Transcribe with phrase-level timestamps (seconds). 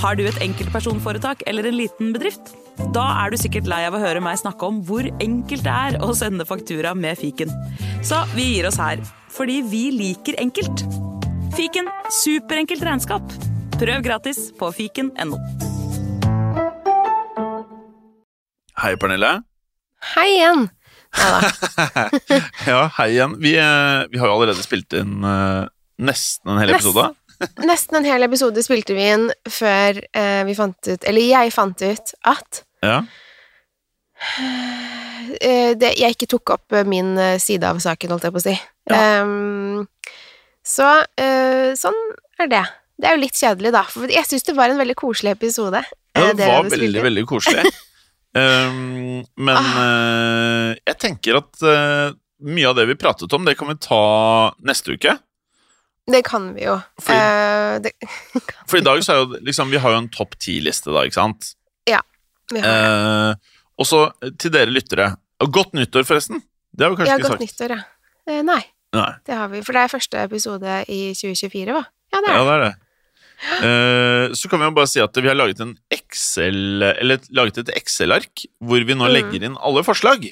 [0.00, 2.54] Har du et enkeltpersonforetak eller en liten bedrift?
[2.96, 5.98] Da er du sikkert lei av å høre meg snakke om hvor enkelt det er
[6.00, 7.52] å sende faktura med fiken.
[8.00, 10.86] Så vi gir oss her, fordi vi liker enkelt.
[11.52, 13.36] Fiken superenkelt regnskap.
[13.76, 15.36] Prøv gratis på fiken.no.
[18.80, 19.34] Hei, Pernille.
[20.14, 20.70] Hei igjen.
[22.64, 23.36] Ja, hei igjen.
[23.44, 25.68] Vi, eh, vi har jo allerede spilt inn eh,
[26.00, 27.10] nesten en hel episode.
[27.64, 31.80] Nesten en hel episode spilte vi inn før eh, vi fant ut Eller jeg fant
[31.86, 32.98] ut at Ja.
[35.40, 38.40] eh, det, jeg ikke tok opp eh, min eh, side av saken, holdt jeg på
[38.42, 38.54] å si.
[38.92, 39.86] Ehm,
[40.66, 40.88] så
[41.20, 41.96] eh, sånn
[42.40, 42.62] er det.
[43.00, 43.84] Det er jo litt kjedelig, da.
[43.88, 45.80] For jeg syns det var en veldig koselig episode.
[46.16, 47.64] Ja, det, det var veldig, veldig koselig.
[48.36, 49.72] um, men Ah.
[49.86, 52.12] eh, jeg tenker at eh,
[52.50, 54.02] mye av det vi pratet om, det kan vi ta
[54.68, 55.16] neste uke.
[56.10, 56.74] Det kan vi jo.
[57.00, 57.92] Fordi- Eh, det,
[58.68, 61.14] For i dag så er jo liksom Vi har jo en topp ti-liste, da, ikke
[61.20, 61.54] sant?
[61.86, 63.34] vi har, Eh,
[63.78, 66.42] og så eh, til dere lyttere Godt nyttår, forresten.
[66.74, 67.44] Det har vi vi kanskje ja, ikke godt sagt.
[67.46, 67.82] nyttår, ja.
[68.26, 68.60] Eh, nei,
[68.92, 69.12] Nei.
[69.24, 69.60] det har vi.
[69.62, 71.84] For det er første episode i 2024, hva?
[72.12, 72.44] Ja, det er det.
[72.44, 72.64] det er
[74.28, 74.36] det.
[74.36, 77.70] Så kan vi jo bare si at vi har laget en Excel Eller laget et
[77.78, 79.12] Excel-ark hvor vi nå Mm.
[79.14, 80.26] legger inn alle forslag.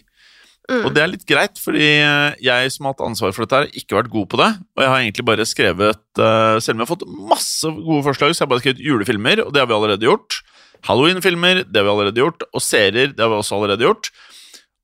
[0.68, 0.82] Mm.
[0.84, 3.70] Og det er litt greit, fordi eh, jeg som har hatt ansvar for dette, har
[3.80, 4.48] ikke vært god på det.
[4.76, 8.34] Og jeg har egentlig bare skrevet eh, Selv om jeg har fått masse gode forslag,
[8.34, 10.40] så har jeg bare skrevet julefilmer, og det har vi allerede gjort.
[10.86, 12.44] Halloween-filmer, det har vi allerede gjort.
[12.52, 14.10] Og serier, det har vi også allerede gjort.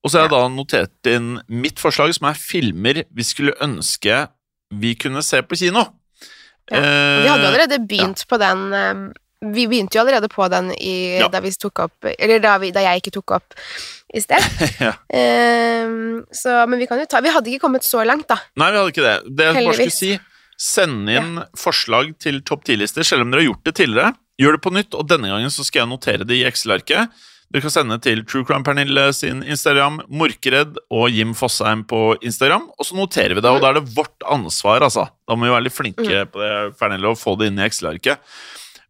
[0.04, 4.24] Og så har jeg da notert inn mitt forslag, som er filmer vi skulle ønske
[4.74, 5.84] vi kunne se på kino.
[6.72, 9.12] Ja, Vi hadde Eh, allerede begynt på den
[9.54, 11.28] Vi begynte jo allerede på den i, Ja.
[11.28, 13.54] da vi tok opp Eller da, vi, da jeg ikke tok opp
[14.14, 14.46] i sted.
[14.84, 14.94] Ja.
[15.86, 18.38] um, så, men vi kan jo ta Vi hadde ikke kommet så langt, da.
[18.60, 19.14] Nei, vi hadde ikke det.
[19.38, 20.10] Det jeg bare skulle si,
[20.60, 24.14] send inn forslag til topp 10-lister, selv om dere har gjort det tidligere.
[24.40, 27.14] Gjør det på nytt, og denne gangen så skal jeg notere det i Excel-arket.
[27.54, 32.66] Dere kan sende til True Crime Pernille sin Instagram, Morkeredd og Jim Fosheim på Instagram,
[32.74, 35.06] og så noterer vi det, og da er det vårt ansvar, altså.
[35.28, 38.34] Da må vi være litt flinke på det, Pernille, og få det inn i Excel-arket.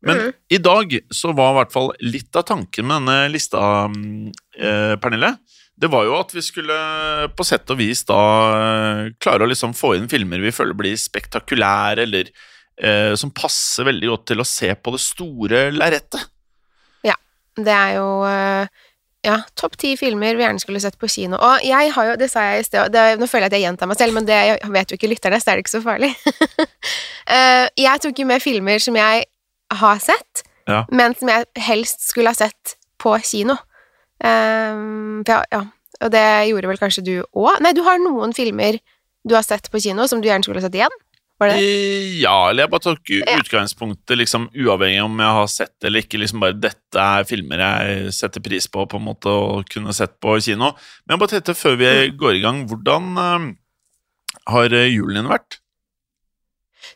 [0.05, 0.33] Men mm.
[0.57, 3.63] i dag så var i hvert fall litt av tanken med denne lista,
[4.59, 5.35] eh, Pernille,
[5.75, 6.75] det var jo at vi skulle
[7.35, 8.21] på sett og vis da
[8.59, 12.31] eh, klare å liksom få inn filmer vi føler blir spektakulære, eller
[12.79, 16.31] eh, som passer veldig godt til å se på det store lerretet.
[17.55, 18.83] Det er jo eh,
[19.25, 21.39] ja, topp ti filmer vi gjerne skulle sett på kino.
[21.39, 23.67] Og jeg har jo, det sa jeg i sted, det, nå føler jeg at jeg
[23.69, 24.41] gjentar meg selv, men det
[24.75, 26.15] vet jo ikke lytterne, så det er ikke så farlig.
[27.25, 29.23] Eh, jeg tok jo med filmer som jeg
[29.73, 30.85] har sett, Ja.
[30.91, 33.57] men som jeg helst skulle ha sett på kino.
[34.25, 35.63] Um, for ja, ja,
[36.01, 37.61] og det gjorde vel kanskje du òg?
[37.61, 38.79] Nei, du har noen filmer
[39.27, 40.95] du har sett på kino som du gjerne skulle ha sett igjen?
[41.41, 41.65] Var det det?
[41.65, 43.11] Eh, Ja, eller jeg bare tok
[43.41, 46.19] utgangspunktet liksom uavhengig om jeg har sett det eller ikke.
[46.21, 50.15] liksom bare Dette er filmer jeg setter pris på på en måte å kunne sett
[50.21, 50.71] på kino.
[51.07, 52.17] Men jeg bare tenkte før vi Mm.
[52.17, 53.53] går i gang, hvordan uh,
[54.53, 55.59] har eh, julen din vært?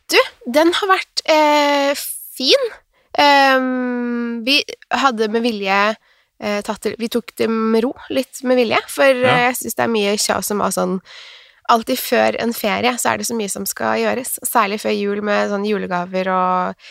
[0.09, 1.95] Du, den har vært eh,
[2.39, 2.71] fin.
[3.19, 4.61] Um, vi
[4.95, 9.11] hadde med vilje uh, tatt det Vi tok det med ro, litt med vilje, for
[9.11, 9.33] Ja.
[9.33, 11.01] uh, jeg syns det er mye kjas som var sånn
[11.69, 15.19] Alltid før en ferie så er det så mye som skal gjøres, særlig før jul
[15.21, 16.87] med sånn julegaver og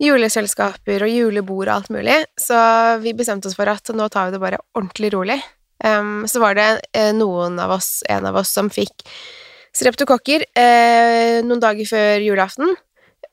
[0.00, 2.62] juleselskaper og julebord og alt mulig, så
[3.02, 5.36] vi bestemte oss for at nå tar vi det bare ordentlig rolig.
[5.84, 9.04] Um, så var det eh, noen av oss, en av oss, som fikk
[9.76, 10.46] streptokokker
[11.44, 12.72] noen dager før julaften.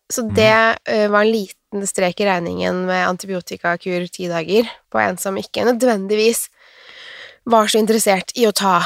[0.09, 0.51] Så det
[0.89, 5.67] eh, var en liten strek i regningen med antibiotikakur ti dager på en som ikke
[5.67, 6.47] nødvendigvis
[7.49, 8.79] var så interessert i å ta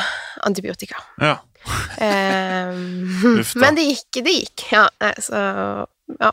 [0.44, 1.00] antibiotika.
[1.22, 1.38] Ja.
[2.04, 4.66] Ehm, men det gikk, det gikk.
[4.74, 4.88] Ja,
[5.20, 5.44] så
[6.20, 6.32] ja.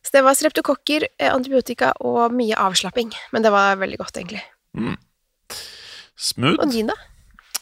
[0.00, 3.12] Så det var streptokokker, eh, antibiotika og mye avslapping.
[3.30, 4.42] Men det var veldig godt, egentlig.
[6.18, 6.58] Smooth?
[6.58, 6.96] Og din, da?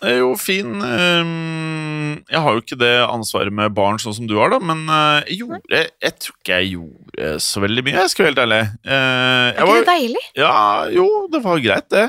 [0.07, 0.75] Er jo fin.
[0.85, 4.85] ehm, Jeg har jo ikke det ansvaret med barn sånn som du har, da, men
[4.89, 8.43] eh, jeg gjorde Jeg tror ikke jeg gjorde så veldig mye, jeg skal være helt
[8.45, 8.61] ærlig.
[8.85, 10.25] Jeg Er ikke det deilig?
[10.39, 10.55] ja,
[10.95, 12.07] jo, det var greit, det.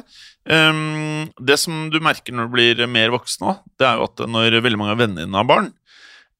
[0.49, 4.25] Ehm, det som du merker når du blir mer voksen òg, det er jo at
[4.29, 5.71] når veldig mange av vennene dine har barn,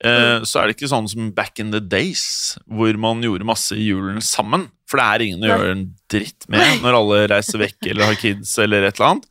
[0.03, 3.75] eh, så er det ikke sånn som back in the days, hvor man gjorde masse
[3.75, 4.69] i julen sammen.
[4.89, 8.15] For det er ingen å gjøre en dritt med når alle reiser vekk eller har
[8.21, 9.27] kids eller et eller annet.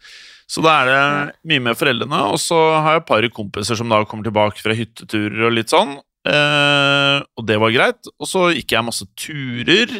[0.48, 1.00] Så da er det
[1.50, 4.76] mye med foreldrene, og så har jeg et par kompiser som da kommer tilbake fra
[4.76, 5.98] hytteturer og litt sånn.
[6.28, 8.08] Eh, og det var greit.
[8.16, 9.92] Og så gikk jeg masse turer.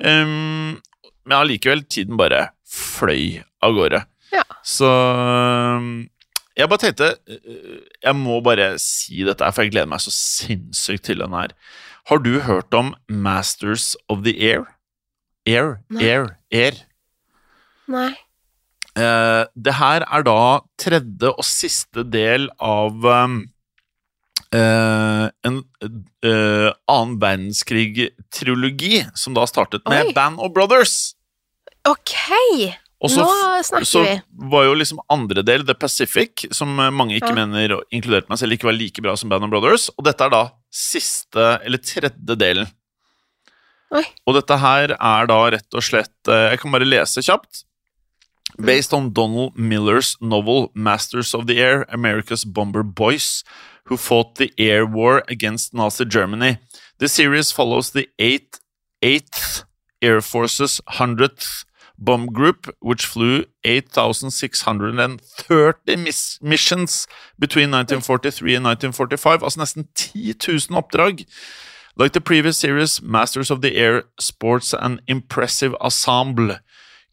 [0.00, 4.00] Eh, men allikevel, tiden bare fløy av gårde.
[4.32, 4.46] Ja.
[4.64, 4.88] Så
[6.56, 11.04] jeg bare tenkte øh, Jeg må bare si dette, for jeg gleder meg så sinnssykt
[11.10, 11.52] til den her.
[12.08, 14.66] Har du hørt om Masters of the Air?
[15.46, 15.82] Air.
[15.92, 16.08] Nei.
[16.08, 16.28] Air.
[16.50, 16.80] Air.
[17.92, 18.10] Nei.
[18.98, 20.38] Eh, det her er da
[20.80, 23.38] tredje og siste del av um,
[24.52, 25.56] eh, en
[25.88, 30.14] eh, annen verdenskrig-trilogi, som da startet med Oi.
[30.16, 31.14] Band of Brothers.
[31.88, 32.12] Ok!
[33.02, 34.12] Også, Nå snakker så vi.
[34.52, 37.38] var jo liksom andre del, The Pacific, som mange ikke Ja.
[37.40, 39.88] mener, inkludert meg selv, ikke var like bra som Band of Brothers.
[39.98, 42.68] Og dette er da siste, eller tredje delen.
[43.92, 44.04] Oi.
[44.28, 47.64] Og dette her er da rett og slett Jeg kan bare lese kjapt.
[48.58, 53.44] Based on Donald Miller's novel Masters of the Air, America's Bomber Boys,
[53.84, 56.58] who fought the air war against Nazi Germany.
[56.98, 58.60] The series follows the 8th,
[59.02, 59.64] 8th
[60.00, 61.64] Air Force's 100th
[61.98, 67.06] bomb group, which flew 8,630 mis missions
[67.38, 69.42] between 1943 and 1945.
[69.42, 71.26] Altså nesten 10 000 oppdrag.
[71.96, 76.58] Like the previous series, Masters of the Air sports an impressive ensemble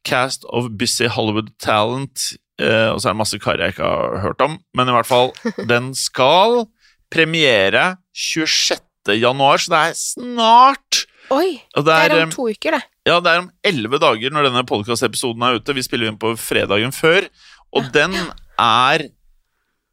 [0.07, 2.34] cast of busy Hollywood talent.
[2.60, 5.07] Eh, og så er det masse karer jeg ikke har hørt om, men i hvert
[5.07, 5.31] fall,
[5.72, 6.66] den skal
[7.12, 8.81] premiere 26.
[9.19, 11.06] januar, så det er snart.
[11.34, 11.60] Oi!
[11.78, 12.84] Det er eh, om to uker, det.
[13.07, 15.78] ja, det er om elleve dager når denne podcast-episoden er ute.
[15.78, 17.30] Vi spiller inn på fredagen før,
[17.75, 18.16] og den
[18.60, 19.07] er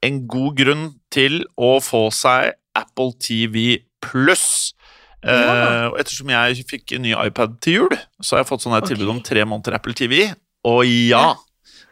[0.07, 4.75] en god grunn til å få seg Apple TV pluss.
[5.25, 5.33] Ja.
[5.33, 8.75] Eh, og ettersom jeg fikk en ny iPad til jul, så har jeg fått sånn
[8.77, 10.29] her tilbud om tre måneder Apple TV.
[10.67, 11.35] Og ja,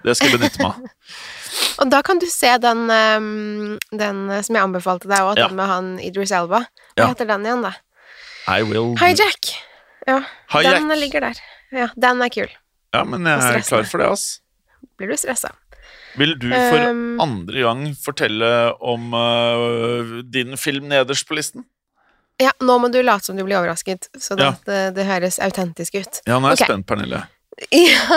[0.04, 0.90] det skal jeg benytte meg av.
[1.80, 5.48] Og da kan du se den, ehm, den som jeg anbefalte deg òg, Ja.
[5.48, 6.64] den med han Idris Elba.
[6.94, 7.06] Hva Ja.
[7.12, 7.72] heter den igjen, da?
[8.50, 9.54] I will Hijack.
[10.06, 10.20] Ja,
[10.52, 10.82] Hijack.
[10.82, 11.38] den ligger der.
[11.72, 12.50] Ja, den er kul.
[12.92, 14.40] Ja, men jeg er klar for det, ass.
[14.98, 15.50] Blir du stressa?
[16.16, 18.50] Vil du for Um, andre gang fortelle
[18.80, 21.64] om uh, din film nederst på listen?
[22.42, 24.54] Ja, nå må du late som du blir overrasket, så Ja.
[24.66, 26.22] det, det høres autentisk ut.
[26.26, 26.72] Ja, nå er jeg okay.
[26.72, 27.24] spent, Pernille.
[27.70, 28.16] Ja,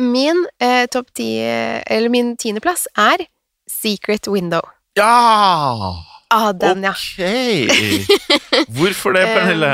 [0.00, 3.26] min eh, topp ti Eller min tiendeplass er
[3.68, 4.64] Secret Window.
[4.96, 5.92] Ja!
[6.30, 6.90] Ah, den, ja.
[6.92, 8.68] Ok!
[8.68, 9.70] Hvorfor det, Pernille?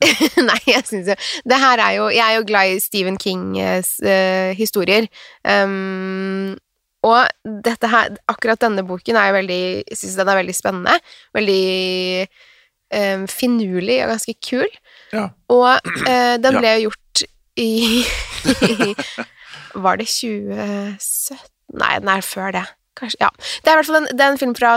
[0.48, 1.16] Nei, jeg syns jo
[1.48, 5.08] Det her er jo Jeg er jo glad i Stephen Kings eh, historier.
[5.44, 6.56] Um,
[7.08, 7.28] og
[7.64, 10.96] dette her Akkurat denne boken er jo veldig Jeg syns den er veldig spennende.
[11.36, 12.28] Veldig
[12.94, 14.68] um, finurlig og ganske kul.
[15.12, 15.28] Ja.
[15.52, 15.68] Og
[16.04, 17.24] uh, den ble jo gjort
[17.58, 18.04] i
[19.84, 21.38] Var det 2017?
[21.78, 22.64] Nei, den er før det.
[22.98, 23.28] Kanskje, ja.
[23.62, 24.70] Det er i hvert fall en, det er en film fra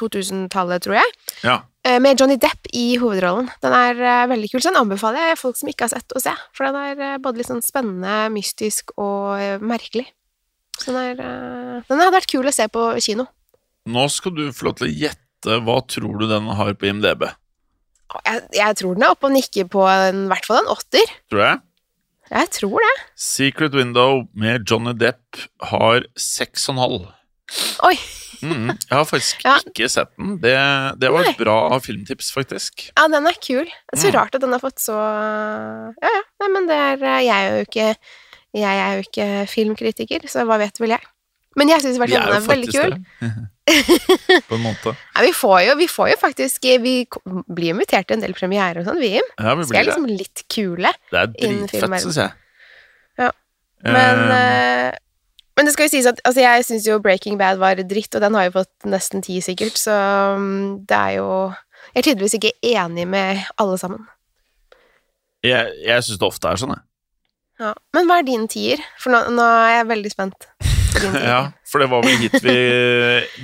[0.00, 1.18] 2000-tallet, tror jeg.
[1.44, 1.56] Ja.
[1.86, 3.50] Eh, Med Johnny Depp i hovedrollen.
[3.62, 6.22] Den er uh, veldig kul, så den anbefaler jeg folk som ikke har sett å
[6.22, 6.32] se.
[6.56, 10.08] For den er uh, både litt sånn spennende, mystisk og uh, merkelig.
[10.80, 13.28] Så den, er, den hadde vært kul å se på kino.
[13.90, 17.26] Nå skal du få lov til å gjette hva tror du den har på IMDb.
[18.14, 20.70] Og Jeg, jeg tror den er oppe og nikker på en, i hvert fall en
[20.72, 21.12] åtter.
[21.30, 21.60] Tror jeg.
[22.30, 22.94] Jeg tror det.
[23.18, 25.40] Secret Window med Johnny Depp
[25.72, 27.08] har 6,5.
[27.88, 27.96] Oi.
[28.40, 29.56] Mm, jeg har faktisk Ja.
[29.66, 30.36] ikke sett den.
[30.40, 30.54] Det,
[31.02, 31.32] det var Nei.
[31.34, 32.86] et bra filmtips, faktisk.
[32.96, 33.66] Ja, den er kul.
[33.94, 34.14] Så Mm.
[34.16, 36.22] rart at den har fått så Ja, ja.
[36.40, 37.88] Nei, men det er Jeg er jo ikke
[38.56, 41.04] Jeg er jo ikke filmkritiker, så hva vet vel jeg.
[41.58, 42.92] Men jeg syns i hvert fall den er veldig kul.
[44.48, 44.92] på en måte.
[45.14, 46.94] Ja, vi, får jo, vi får jo faktisk Vi
[47.50, 49.28] blir invitert til en del premierer og sånn, vi, Jim.
[49.38, 50.92] Ja, vi blir liksom litt kule.
[51.10, 52.34] Det er dritfett, syns jeg.
[53.20, 53.30] Ja.
[53.86, 54.98] Men, Eh, eh,
[55.56, 58.22] men det skal jo sies at altså, jeg syns jo Breaking Bad var dritt, og
[58.22, 59.96] den har jo fått nesten ti, sikkert, så
[60.38, 61.28] mm, det er jo
[61.90, 64.06] Jeg er tydeligvis ikke enig med alle sammen.
[65.42, 66.84] jeg jeg syns det ofte er sånn, jeg.
[67.60, 67.74] Ja.
[67.92, 68.80] Men hva er din tier?
[69.00, 70.48] For nå, nå er jeg veldig spent.
[71.14, 72.54] Ja, for det var vel hit vi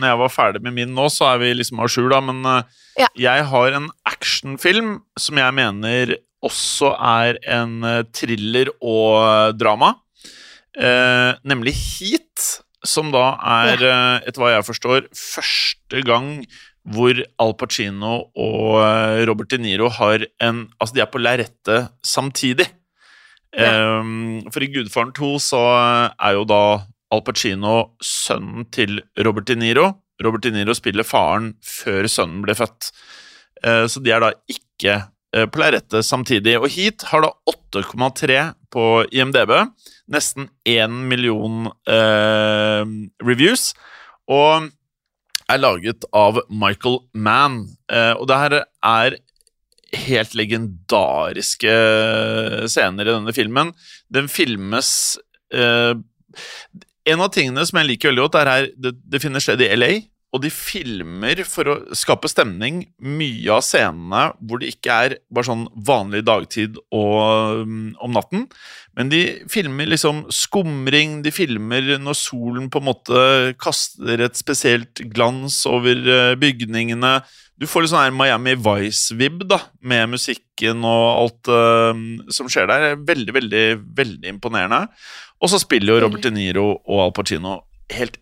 [0.00, 2.42] Når jeg var ferdig med min nå, så er vi liksom à jour, da, men
[2.44, 2.62] eh,
[3.02, 3.08] Ja.
[3.20, 6.14] jeg har en actionfilm som jeg mener
[6.46, 9.94] også er en eh, thriller og eh, drama,
[10.78, 12.46] eh, nemlig Heat,
[12.86, 13.82] som da er,
[14.28, 16.30] etter hva jeg forstår, første gang
[16.86, 18.76] hvor Al Pacino og
[19.26, 22.68] Robert De Niro har en Altså, de er på lerretet samtidig.
[23.56, 23.98] Ja.
[23.98, 25.58] Um, for i Gudfaren 2 så
[26.14, 26.60] er jo da
[27.14, 29.90] Al Pacino sønnen til Robert De Niro.
[30.24, 32.90] Robert De Niro spiller faren før sønnen ble født.
[33.62, 34.96] Eh, så de er da ikke
[35.36, 36.56] eh, på lerretet samtidig.
[36.58, 38.40] Og Heat har da 8,3
[38.74, 39.54] på IMDb.
[40.12, 42.82] Nesten 1 million eh,
[43.22, 43.70] reviews.
[44.26, 44.72] Og
[45.46, 47.62] er laget av Michael Mann.
[47.92, 49.18] Eh, og det her er
[49.96, 51.72] helt legendariske
[52.66, 53.72] scener i denne filmen.
[54.12, 54.90] Den filmes
[55.54, 55.94] eh,
[57.06, 59.70] En av tingene som jeg liker veldig godt, er her det, det finner sted i
[59.78, 59.92] LA,
[60.34, 65.48] og de filmer for å skape stemning mye av scenene hvor det ikke er bare
[65.48, 68.44] sånn vanlig dagtid og um, om natten.
[68.98, 69.22] Men de
[69.52, 73.24] filmer liksom skumring, de filmer når solen på en måte
[73.62, 77.20] kaster et spesielt glans over uh, bygningene.
[77.56, 82.68] Du får litt sånn her Miami Vice-vib da, med musikken og alt um, som skjer
[82.68, 82.98] der.
[83.08, 83.64] Veldig, veldig,
[83.96, 84.82] veldig imponerende.
[85.42, 87.58] Og så spiller jo Robert De Niro og Al Pacino
[87.92, 88.18] helt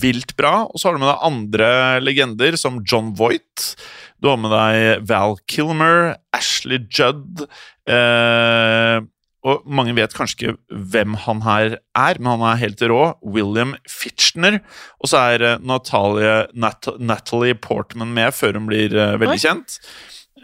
[0.00, 0.64] vilt bra.
[0.68, 1.70] Og så har du med deg andre
[2.04, 3.74] legender, som John Voight.
[4.22, 7.44] Du har med deg Val Kilmer, Ashley Judd
[7.90, 9.02] eh,
[9.44, 13.02] Og mange vet kanskje ikke hvem han her er, men han er helt rå.
[13.20, 14.60] William Fitchner.
[15.02, 19.78] Og så er eh, Natalie, Nat Natalie Portman med før hun blir eh, veldig kjent.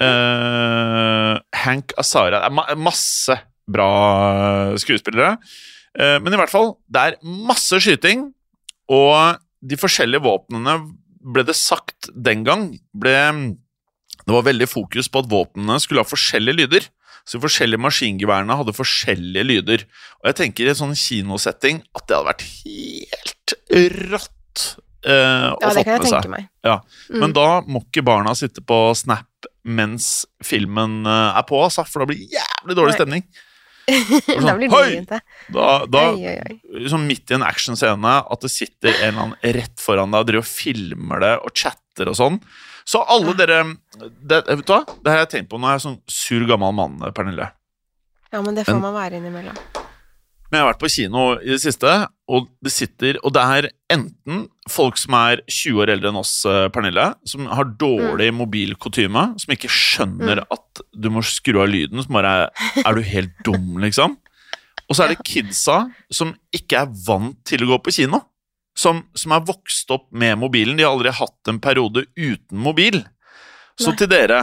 [0.00, 3.36] Eh, Hank Azara Det er ma masse
[3.70, 3.90] bra
[4.80, 5.36] skuespillere.
[5.99, 8.28] Eh, men i hvert fall, det er masse skyting.
[8.90, 10.78] Og de forskjellige våpnene,
[11.20, 13.16] ble det sagt den gang, ble
[14.20, 16.87] Det var veldig fokus på at våpnene skulle ha forskjellige lyder.
[17.25, 19.85] Så de forskjellige maskingeværene hadde forskjellige lyder.
[20.20, 23.54] Og jeg tenker i en sånn kinosetting at det hadde vært helt
[24.12, 24.64] rått
[25.09, 26.30] eh, å Ja, jeg med seg.
[26.32, 26.49] meg.
[26.66, 26.78] Ja.
[27.09, 27.18] Mm.
[27.25, 29.26] Men da må ikke barna sitte på Snap
[29.64, 33.23] mens filmen eh, er på, altså, for da blir det jævlig dårlig Nei.
[34.47, 34.82] Da blir Hoi!
[34.87, 35.20] det grinte.
[35.54, 36.87] Da, da, Oi, oi, oi.
[36.92, 40.30] sånn midt i en actionscene at det sitter en eller annen rett foran deg og
[40.30, 42.40] driver og filmer det og chatter og sånn.
[42.90, 43.61] Så alle dere
[44.00, 44.80] det, Vet du hva?
[44.88, 47.50] Det har jeg tenkt på når jeg er sånn sur gammel mann, Pernille.
[48.30, 49.56] Ja, men det får man være innimellom.
[50.50, 51.90] Men jeg har vært på kino i det siste,
[52.30, 56.33] og det sitter Og det er enten folk som er 20 år eldre enn oss,
[56.47, 62.02] eh, Pernille, som har dårlig mobilkutyme, som ikke skjønner at du må skru av lyden,
[62.02, 64.19] som bare er Er du helt dum, liksom?
[64.90, 68.25] Og så er det kidsa som ikke er vant til å gå på kino.
[68.75, 70.76] Som, som er vokst opp med mobilen.
[70.78, 73.02] De har aldri hatt en periode uten mobil.
[73.78, 73.99] Så Nei.
[74.00, 74.40] til dere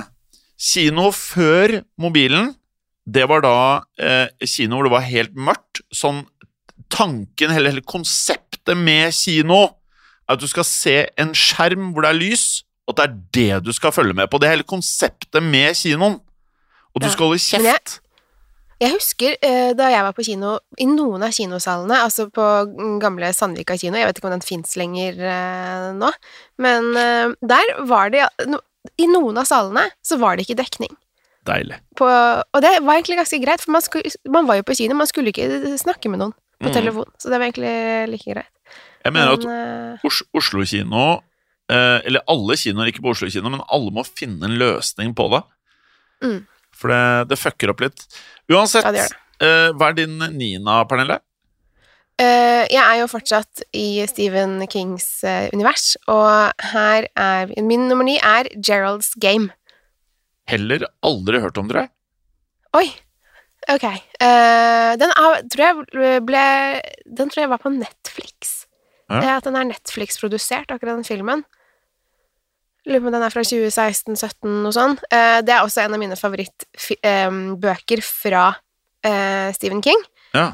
[0.57, 2.55] Kino før mobilen,
[3.07, 3.57] det var da
[4.03, 5.81] eh, kino hvor det var helt mørkt.
[5.95, 6.25] Sånn
[6.91, 9.63] tanken, eller hele konseptet med kino,
[10.27, 12.47] er at du skal se en skjerm hvor det er lys,
[12.87, 14.39] og at det er det du skal følge med på.
[14.39, 16.19] Det er hele konseptet med kinoen.
[16.93, 17.99] Og du Ja, skal holde kjeft.
[18.77, 22.45] Jeg husker eh, da jeg var på kino, i noen av kinosalene, altså på
[23.01, 26.11] gamle Sandvika kino, jeg vet ikke om den fins lenger eh, nå,
[26.61, 28.27] men eh, der var det
[29.01, 30.93] I noen av salene så var det ikke dekning.
[31.47, 31.77] Deilig.
[31.95, 34.97] På, og det var egentlig ganske greit, for man, skulle, man var jo på kino,
[34.99, 36.73] man skulle ikke snakke med noen på Mm.
[36.73, 37.73] telefon, så det var egentlig
[38.11, 38.49] like greit.
[39.05, 41.03] Jeg mener Men, at Os Oslo kino,
[41.69, 45.29] eh, eller alle kinoer, ikke på Oslo kino, men alle må finne en løsning på
[45.35, 45.43] det.
[46.25, 46.39] Mm.
[46.73, 48.03] For det, det fucker opp litt.
[48.49, 49.17] Uansett, Ja, det det.
[49.45, 51.19] eh, hva er din Nina, Pernille?
[52.19, 58.03] Uh, jeg er jo fortsatt i Stephen Kings uh, univers, og her er Min nummer
[58.07, 59.51] ni er Gerald's Game.
[60.47, 61.91] Heller aldri hørt om, jeg.
[62.77, 62.87] Oi!
[63.67, 63.83] Ok.
[64.21, 66.43] Uh, den er, tror jeg ble
[67.03, 68.53] Den tror jeg var på Netflix.
[69.07, 69.21] Ja.
[69.21, 71.43] Eh, at den er Netflix-produsert, akkurat den filmen.
[72.87, 74.95] Lurer på om den er fra 2016-17, noe sånn.
[75.11, 79.99] Uh, det er også en av mine favorittbøker fra uh, Stephen King.
[80.35, 80.53] Ja.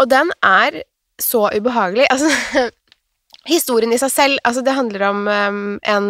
[0.00, 0.82] Og den er
[1.20, 2.08] så ubehagelig.
[2.14, 2.30] Altså,
[3.46, 6.08] historien i seg selv Altså, det handler om um, en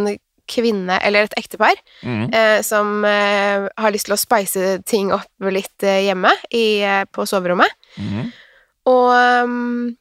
[0.50, 2.24] kvinne, eller et ektepar, mm.
[2.34, 7.04] eh, som eh, har lyst til å spice ting opp litt eh, hjemme i, eh,
[7.10, 7.72] på soverommet.
[7.98, 8.32] Mm.
[8.86, 9.08] Og
[9.42, 9.94] um,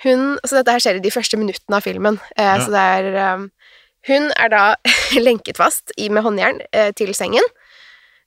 [0.00, 2.16] hun Så dette her skjer i de første minuttene av filmen.
[2.36, 2.60] Eh, Ja.
[2.64, 3.50] Så det er um,
[4.08, 4.62] Hun er da
[5.28, 6.62] lenket fast i, med håndjern
[6.96, 7.44] til sengen,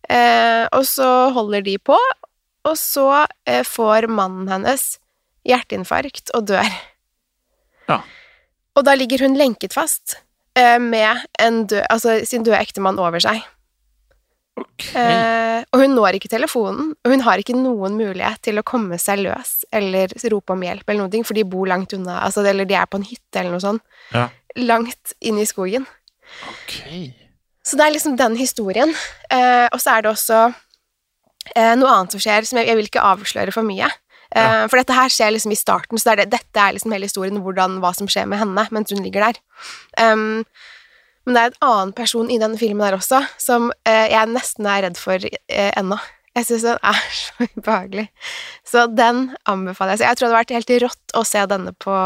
[0.05, 1.97] eh, og så holder de på,
[2.63, 3.25] og så
[3.65, 4.99] får mannen hennes
[5.49, 6.69] hjerteinfarkt og dør.
[7.89, 8.03] Ja.
[8.77, 10.19] Og da ligger hun lenket fast
[10.79, 13.41] med en død, altså sin døde ektemann over seg.
[14.53, 15.01] Okay.
[15.01, 18.99] Eh, og hun når ikke telefonen, og hun har ikke noen mulighet til å komme
[19.01, 22.43] seg løs eller rope om hjelp eller noen ting, for de bor langt unna, altså,
[22.45, 23.81] eller de er på en hytte eller noe sånt,
[24.13, 24.27] Ja.
[24.61, 25.87] langt inn i skogen.
[26.51, 27.15] Okay.
[27.65, 28.93] Så det er liksom den historien.
[29.31, 30.53] Eh, og så er det også
[31.55, 33.89] eh, noe annet som skjer, som jeg, jeg vil ikke avsløre for mye.
[34.35, 34.67] Eh, Ja.
[34.67, 37.05] For dette her skjer liksom i starten, så det er det, dette er liksom hele
[37.09, 39.39] historien, hvordan, hva som skjer med henne mens hun ligger der.
[39.99, 40.43] Um,
[41.25, 44.65] men det er en annen person i denne filmen der også, som uh, jeg nesten
[44.67, 45.99] er redd for uh, ennå.
[46.35, 48.07] Jeg syns den er så ubehagelig.
[48.65, 50.01] Så den anbefaler jeg.
[50.01, 51.97] Så jeg tror det hadde vært helt rått å se denne på,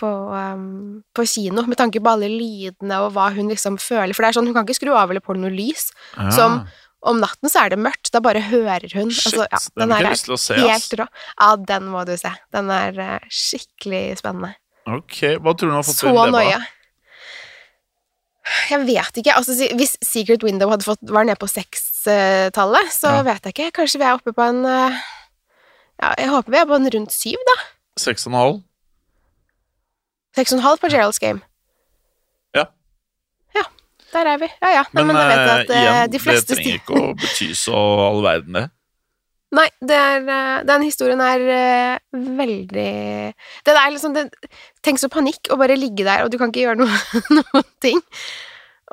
[0.00, 4.16] på, um, på kino, med tanke på alle lydene og hva hun liksom føler.
[4.16, 5.90] For det er sånn, hun kan ikke skru av eller på noe lys.
[6.16, 6.30] Ja.
[6.32, 6.64] som-
[7.04, 9.10] Om natten så er det mørkt, da bare hører hun.
[9.12, 11.06] Shit, Altså, ja, den den er lyst til å se, helt rå.
[11.36, 12.30] Ja, den må du se.
[12.54, 14.54] Den er uh, skikkelig spennende.
[14.88, 16.62] Ok, Hva tror du hun har fått Så til det, nøye.
[18.68, 19.34] Jeg vet ikke.
[19.38, 23.22] Altså, hvis Secret Window hadde fått, var nede på sekstallet, så Ja.
[23.24, 23.70] vet jeg ikke.
[23.80, 24.98] Kanskje vi er oppe på en eh,
[26.02, 27.56] Ja, jeg håper vi er på en rundt syv, da.
[28.00, 28.62] Seks og en halv.
[30.36, 31.40] Seks og en halv på Gerald's Game.
[34.14, 34.48] Der er vi.
[34.62, 34.86] Ja ja.
[34.94, 37.50] Men, men, da vet at eh, eh, igjen, de fleste det trenger ikke å bety
[37.58, 38.66] så all verden, det.
[39.54, 41.98] Nei, det er, eh, den historien er eh,
[42.40, 42.88] veldig
[43.66, 44.26] Det er liksom det,
[44.82, 46.98] Tenk så panikk å bare ligge der, og du kan ikke gjøre noe,
[47.38, 48.02] noen ting.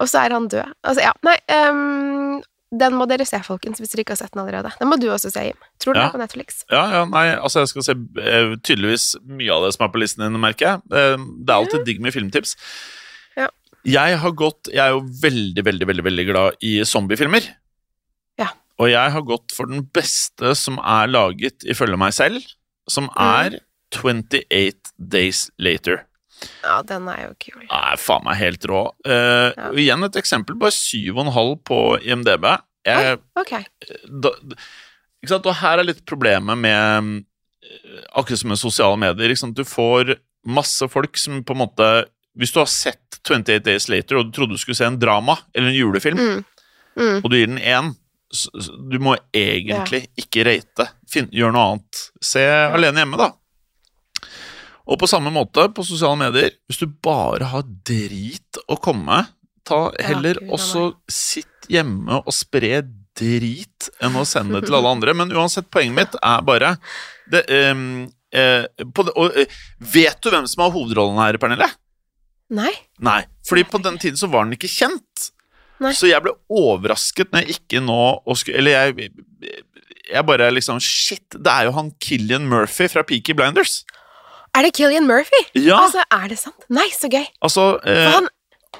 [0.01, 0.78] Og så er han død.
[0.88, 1.12] Altså, ja.
[1.25, 1.36] Nei,
[1.68, 2.40] um,
[2.72, 4.72] den må dere se, folkens, hvis dere ikke har sett den allerede.
[4.80, 5.60] Den må du også se, Jim.
[5.84, 6.06] Tror du Ja.
[6.08, 6.63] er på Netflix.
[6.72, 10.00] Ja, ja, nei, altså jeg skal se eh, tydeligvis mye av det som er på
[10.00, 10.82] listen din, merker jeg.
[10.96, 12.56] Eh, det er alltid digg med filmtips.
[13.88, 17.48] Jeg har gått Jeg er jo veldig, veldig, veldig, veldig glad i zombiefilmer.
[18.40, 18.52] Ja.
[18.82, 22.42] Og jeg har gått for den beste som er laget ifølge meg selv,
[22.90, 23.60] som er
[23.96, 26.06] 28 Days Later.
[26.64, 27.66] Ja, den er jo kul.
[27.70, 28.86] er faen meg helt rå.
[29.06, 29.72] Uh, Ja.
[29.78, 32.48] Igjen et eksempel, bare 7,5 på IMDb.
[32.86, 33.52] Jeg, Ok.
[34.10, 34.32] da,
[35.22, 35.46] ikke sant?
[35.46, 37.24] Og her er litt problemet med
[37.62, 39.36] eh, Akkurat som med sosiale medier.
[39.54, 41.90] Du får masse folk som på en måte
[42.38, 45.36] Hvis du har sett 28 Days Later og du trodde du skulle se en drama
[45.54, 46.44] eller en julefilm, Mm.
[46.98, 47.18] Mm.
[47.24, 47.94] og du gir den én
[48.90, 50.86] Du må egentlig ikke rate.
[51.12, 51.98] Finn, gjør noe annet.
[52.24, 53.34] Se alene hjemme, da.
[54.88, 59.34] Og på samme måte på sosiale medier, hvis du bare har drit å komme med,
[59.68, 62.82] ta heller Gud, også sitt hjemme og spre
[63.20, 65.14] drit enn å sende det til alle andre.
[65.14, 66.78] Men uansett, poenget mitt er bare
[67.32, 67.84] det, um,
[68.32, 69.46] eh, det, og, eh,
[69.80, 71.68] Vet du hvem som har hovedrollen her, Pernille?
[72.51, 72.72] Nei.
[73.00, 75.29] Nei, fordi på den tiden så var den ikke kjent.
[75.81, 75.93] Nei.
[75.98, 77.96] Så jeg ble overrasket når jeg ikke nå
[78.53, 79.08] Eller jeg,
[80.12, 83.79] jeg bare liksom Shit, det er jo han Killian Murphy fra Peaky Blinders.
[84.53, 85.39] Er det Killian Murphy?
[85.55, 86.67] Ja, altså, Altså, er det sant?
[86.70, 87.25] Nei, så gøy.
[87.88, 88.27] eh, han,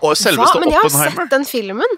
[0.04, 0.60] Og selveste hva?
[0.62, 1.16] Men jeg har Oppenheimer.
[1.24, 1.98] sett den filmen.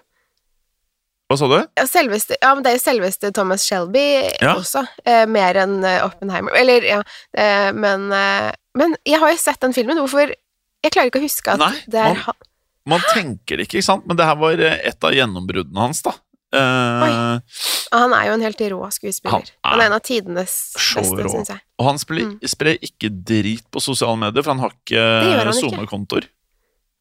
[1.31, 1.55] Hva sa du?
[1.79, 4.05] Ja, selveste, ja, men det er jo selveste Thomas Shelby
[4.43, 4.53] Ja.
[4.59, 4.85] også.
[5.07, 6.53] Eh, mer enn eh, Oppenheimer.
[6.59, 7.01] Eller, ja.
[7.33, 9.97] Eh, men, eh, men jeg har jo sett den filmen.
[10.03, 10.31] Hvorfor
[10.83, 12.35] Jeg klarer ikke å huske at Nei, det er han.
[12.89, 14.05] Man tenker det ikke, ikke sant?
[14.09, 16.11] Men det her var eh, et av gjennombruddene hans, da.
[16.53, 17.39] Uh,
[17.95, 19.31] Han er jo en helt rå skuespiller.
[19.39, 21.61] Han Han er er, en av tidenes beste, syns jeg.
[21.79, 22.49] og han spiller, Mm.
[22.51, 25.53] sprer ikke drit på sosiale medier, for han har ikke.
[25.57, 26.27] SoMe-kontoer.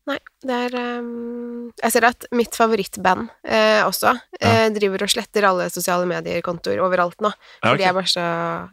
[0.09, 5.47] Nei, det er um, Jeg ser at mitt favorittband eh, også eh, driver og sletter
[5.47, 7.31] alle sosiale medier-kontoer overalt nå.
[7.63, 8.25] Ja, Fordi jeg bare så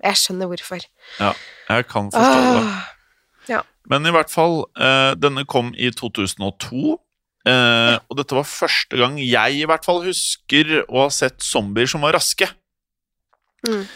[0.02, 0.88] Jeg skjønner hvorfor.
[1.20, 2.64] Jeg kan forstå det.
[3.90, 7.00] Men i hvert fall, eh, denne kom i 2002.
[7.50, 11.90] Eh, og dette var første gang jeg i hvert fall husker å ha sett zombier
[11.90, 12.50] som var raske.
[13.66, 13.88] Mm.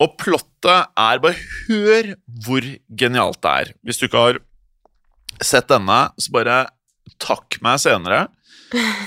[0.00, 3.72] Og plottet er Bare hør hvor genialt det er.
[3.84, 4.40] Hvis du ikke har
[5.44, 6.58] sett denne, så bare
[7.20, 8.26] takk meg senere.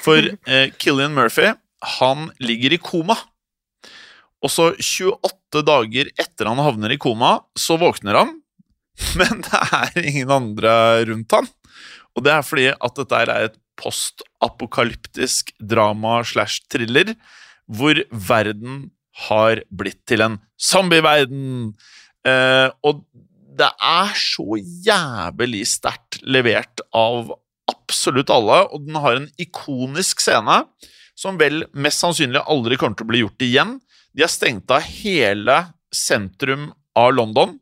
[0.05, 0.17] For
[0.49, 1.53] eh, Killian Murphy,
[1.99, 3.17] han ligger i koma.
[4.43, 8.33] Og så 28 dager etter han havner i koma, så våkner han.
[9.19, 10.73] Men det er ingen andre
[11.09, 11.49] rundt han.
[12.13, 17.15] Og det er fordi at dette er et postapokalyptisk drama slash thriller
[17.65, 18.91] hvor verden
[19.29, 21.73] har blitt til en zombieverden.
[22.27, 23.03] Eh, og
[23.53, 27.31] det er så jævlig sterkt levert av
[27.69, 30.63] absolutt alle, og den har en ikonisk scene
[31.17, 33.75] som vel mest sannsynlig aldri kommer til å bli gjort igjen.
[34.13, 35.59] De har stengt av hele
[35.93, 37.55] sentrum av London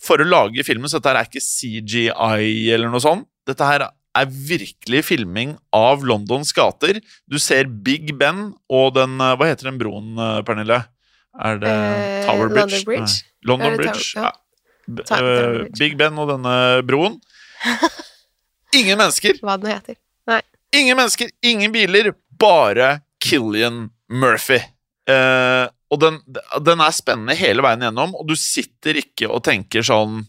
[0.00, 3.26] for å lage filmen, så dette her er ikke CGI eller noe sånt.
[3.48, 7.00] Dette her er virkelig filming av Londons gater.
[7.28, 10.82] Du ser Big Ben og den eh, Hva heter den broen, eh, Pernille?
[11.36, 12.80] Er det Eh, Tower Bridge?
[12.80, 13.16] London Bridge.
[13.44, 14.06] London Bridge.
[14.16, 14.30] Ja.
[14.88, 15.72] Bridge.
[15.78, 16.54] Big Ben og denne
[16.88, 17.18] broen.
[18.76, 19.38] Ingen mennesker.
[19.44, 19.96] hva den heter.
[20.28, 20.40] Nei.
[20.76, 24.58] Ingen mennesker, ingen biler, bare Killian Murphy.
[25.08, 26.16] Eh, og den,
[26.66, 30.24] den er spennende hele veien gjennom, og du sitter ikke og tenker sånn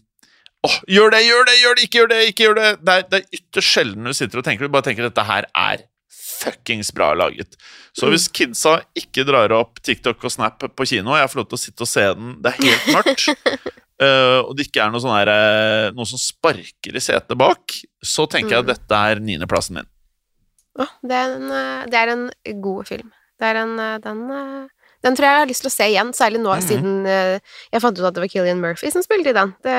[0.66, 2.68] Åh, gjør det, gjør det, gjør det, ikke gjør det, ikke gjør det.
[2.82, 5.24] Det er, det er ytterst sjelden du sitter og tenker Du bare tenker at dette
[5.28, 7.54] her er fuckings bra laget.
[7.94, 8.10] Så Mm.
[8.14, 11.58] hvis kidsa ikke drar opp TikTok og Snap på kino, og jeg får lov til
[11.58, 13.28] å sitte og se den Det er helt mørkt.
[14.02, 17.74] uh, og det ikke er noe, sånn her, eh, noe som sparker i setet bak,
[18.02, 18.74] så tenker jeg at Mm.
[18.74, 19.88] dette er niendeplassen min.
[20.78, 22.26] Å, det, er en, eh, det er en
[22.62, 23.12] god film.
[23.38, 24.68] Det er en, den,
[25.04, 26.64] den tror jeg jeg har lyst til å se igjen, særlig nå Mhm.
[26.68, 27.38] siden eh,
[27.72, 29.54] jeg fant ut at det var Killian Murphy som spilte i den.
[29.62, 29.76] Det,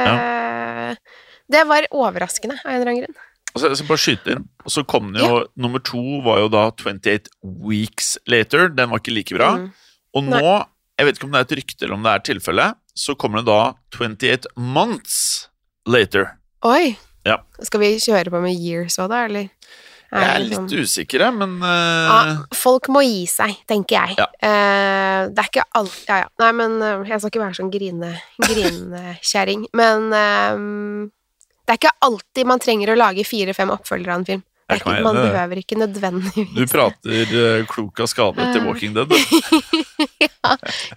[1.51, 3.17] det var overraskende av en eller annen grunn.
[3.55, 4.43] Og jeg skal bare skyte inn.
[4.65, 7.31] Og så kom det jo Nummer to var jo da 28
[7.65, 8.69] Weeks Later.
[8.69, 9.55] Den var ikke like bra.
[9.57, 9.71] Mm.
[10.13, 10.43] Og nå,
[10.99, 13.41] jeg vet ikke om det er et rykte eller om det er tilfelle, så kommer
[13.41, 15.49] det da 28 Months
[15.89, 16.35] Later.
[16.67, 16.97] Oi!
[17.25, 17.39] Ja.
[17.65, 19.49] Skal vi kjøre på med years òg, da, eller?
[20.09, 24.17] Jeg er litt usikker, men ja, eh, Folk må gi seg, tenker jeg.
[24.17, 24.25] Ja.
[24.41, 26.27] Uh, det er ikke alt Ja, ja.
[26.41, 29.67] Nei, men uh, jeg skal ikke være sånn grine- grinekjerring.
[29.79, 34.45] men det er ikke alltid man trenger å lage fire-fem oppfølgere av en film.
[34.69, 39.15] Det ikke, man behøver ikke nødvendigvis du prater klok av skade til Walking Dead.
[40.25, 40.51] ja,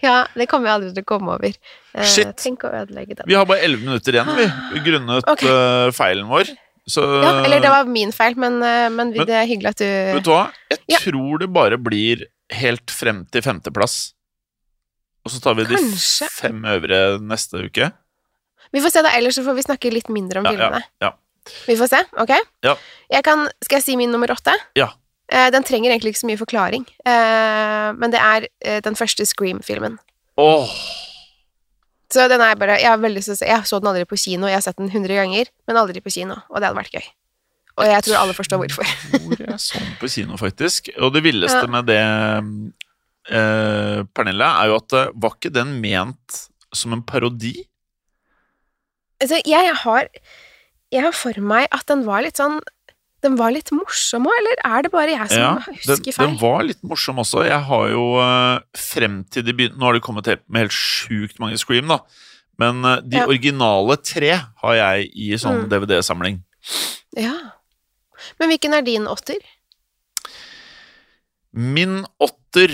[0.05, 1.57] ja, det kommer jeg aldri til å komme over.
[2.05, 2.45] Shit.
[2.45, 5.89] Vi har bare elleve minutter igjen, vi, grunnet okay.
[5.97, 6.53] feilen vår.
[6.93, 9.81] Så Ja, eller det var min feil, men, eh, men Men- det er hyggelig at
[9.81, 9.87] du
[10.19, 10.43] Vet du hva?
[10.71, 10.99] Jeg Ja.
[10.99, 14.13] tror det bare blir helt frem til femteplass.
[15.25, 15.77] Og så tar vi de
[16.29, 17.93] fem øvre neste uke.
[18.73, 20.83] Vi får se da, ellers så får vi snakke litt mindre om Ja, ja, filmene.
[21.01, 21.11] ja.
[21.67, 22.33] Vi får se, ok?
[22.65, 22.75] Ja.
[23.11, 24.53] Jeg kan, skal jeg si min nummer åtte?
[24.77, 24.91] Ja.
[25.29, 29.99] Eh, den trenger egentlig ikke så mye forklaring, eh, men det er den første Scream-filmen.
[30.39, 30.69] Åh,
[32.13, 34.65] Så den er bare Jeg har veldig Jeg så den aldri på kino, jeg har
[34.65, 37.07] sett den 100 ganger, men aldri på kino, og det hadde vært gøy.
[37.81, 38.89] Og jeg tror alle forstår hvorfor.
[39.17, 40.91] Hvor jeg så den på kino, faktisk.
[41.01, 41.71] Og det villeste Ja.
[41.73, 42.01] med det,
[43.33, 47.55] eh, Pernille, er jo at eh, var ikke den ment som en parodi?
[49.23, 50.09] Altså, jeg har
[50.93, 52.59] Jeg har for meg at den var litt sånn
[53.23, 56.27] Den var litt morsom òg, eller er det bare jeg som Ja, den, husker feil?
[56.33, 57.45] den var litt morsom også.
[57.47, 60.75] Jeg har jo eh, frem til de begynte Nå har det kommet helt, med helt
[60.75, 62.01] sjukt mange Scream, da.
[62.59, 63.27] Men eh, de Ja.
[63.31, 64.33] originale tre
[64.63, 65.69] har jeg i sånn Mm.
[65.71, 66.43] DVD-samling.
[67.17, 67.37] Ja.
[68.41, 69.39] Men hvilken er din åtter?
[71.53, 72.71] Min åtter,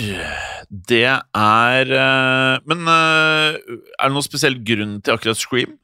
[0.70, 5.76] det er eh, Men er det noen spesiell grunn til akkurat Scream?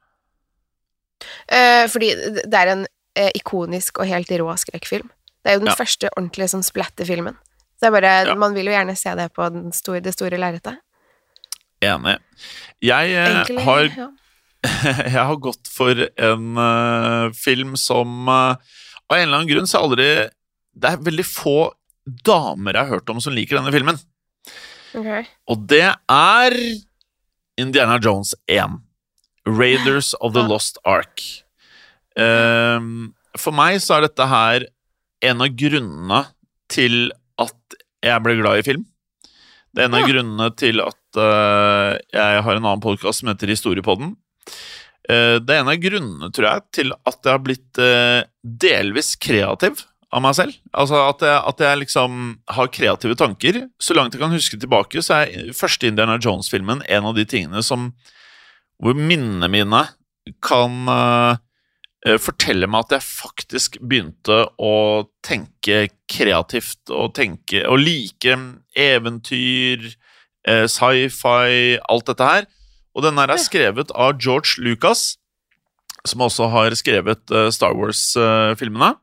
[1.48, 2.10] Fordi
[2.44, 5.10] det er en eh, ikonisk og helt rå skrekkfilm.
[5.44, 5.76] Det er jo den Ja.
[5.76, 7.36] første ordentlige sånn splatter-filmen.
[7.76, 8.34] Så det er bare, Ja.
[8.34, 10.78] Man vil jo gjerne se det på den store, det store lerretet.
[11.82, 12.18] Enig.
[12.80, 14.08] Jeg eh, Egentlig, har ja.
[15.12, 18.56] jeg har gått for en uh, film som uh,
[19.10, 20.30] Av en eller annen grunn så aldri
[20.72, 21.74] Det er veldig få
[22.24, 23.96] damer jeg har hørt om som liker denne filmen.
[24.94, 25.24] Okay.
[25.48, 26.56] Og det er
[27.56, 28.80] Indiana Jones 1.
[29.46, 30.42] Raiders of the.
[30.42, 31.43] Lost Ark.
[32.20, 34.66] Ehm, for meg så er dette her
[35.24, 36.20] en av grunnene
[36.70, 37.08] til
[37.40, 38.84] at jeg ble glad i film.
[39.74, 40.10] Det er en av Ja.
[40.12, 44.14] grunnene til at uh, jeg har en annen podkast som heter Historiepodden.
[45.10, 49.14] Uh, det er en av grunnene, tror jeg, til at jeg har blitt uh, delvis
[49.16, 49.82] kreativ
[50.14, 50.54] av meg selv.
[50.72, 52.20] Altså at jeg, at jeg liksom
[52.54, 53.64] har kreative tanker.
[53.82, 57.62] Så langt jeg kan huske tilbake, så er første Indiana Jones-filmen en av de tingene
[57.66, 57.92] som
[58.82, 59.80] Hvor minnene mine
[60.42, 60.86] kan
[62.04, 68.36] eh, eh, meg at jeg faktisk begynte å tenke kreativt og tenke Og like
[68.76, 69.94] eventyr,
[70.46, 72.46] eh, sci-fi, alt dette her.
[72.94, 75.16] Og den her er skrevet av George Lucas,
[76.06, 78.96] som også har skrevet eh, Star Wars-filmene.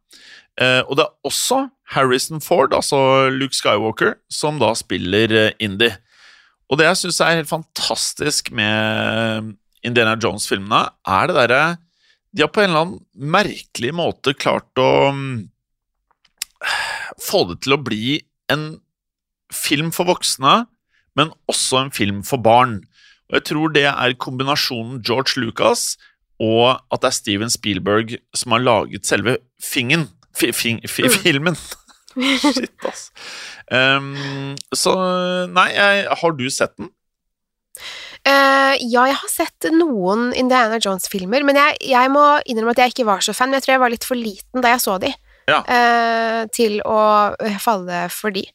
[0.61, 5.95] Og det er også Harrison Ford, altså Luke Skywalker, som da spiller Indie.
[6.69, 11.63] Og det jeg syns er helt fantastisk med Indiana Jones-filmene, er det derre
[12.31, 15.49] De har på en eller annen merkelig måte klart å mm,
[17.21, 18.19] få det til å bli
[18.51, 18.65] en
[19.51, 20.61] film for voksne,
[21.19, 22.77] men også en film for barn.
[23.29, 25.95] Og jeg tror det er kombinasjonen George Lucas
[26.41, 31.17] og at det er Steven Spielberg som har laget selve fingen, fi, fing, fi, Mm.
[31.21, 31.59] filmen.
[32.41, 33.05] Shit, ass.
[33.71, 34.95] Um, så
[35.51, 35.69] nei,
[36.21, 36.89] har du sett den?
[38.27, 42.93] Eh, ja, jeg har sett noen Indiana Jones-filmer, men jeg, jeg må innrømme at jeg
[42.93, 43.49] ikke var så fan.
[43.49, 45.11] Men jeg tror jeg var litt for liten da jeg så de,
[45.49, 45.59] Ja.
[45.67, 48.45] eh, til å eh, falle for de,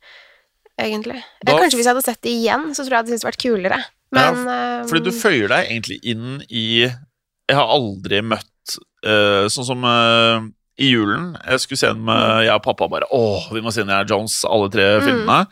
[0.80, 1.18] egentlig.
[1.18, 3.28] Eh, Da- Kanskje hvis jeg hadde sett de igjen, så tror jeg det hadde syntes
[3.30, 3.78] vært kulere.
[4.12, 9.66] Men ja, Fordi du føyer deg egentlig inn i Jeg har aldri møtt eh, Sånn
[9.66, 10.46] som eh,
[10.78, 11.32] i julen.
[11.46, 14.44] Jeg skulle se den med jeg og pappa bare Åh, vi må se Indiana Jones,
[14.44, 15.04] alle tre Mm.
[15.08, 15.46] filmene.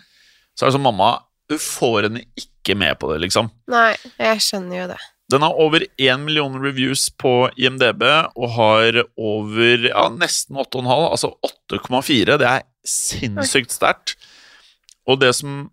[0.55, 1.19] Så er det sånn, mamma
[1.61, 3.51] får henne ikke med på det, liksom.
[3.73, 5.01] Nei, jeg skjønner jo det.
[5.33, 8.03] Den har over 1 million reviews på IMDb
[8.37, 11.33] og har over ja, nesten 8,5, altså
[11.73, 12.37] 8,4.
[12.41, 14.19] Det er sinnssykt sterkt.
[15.09, 15.65] Og det som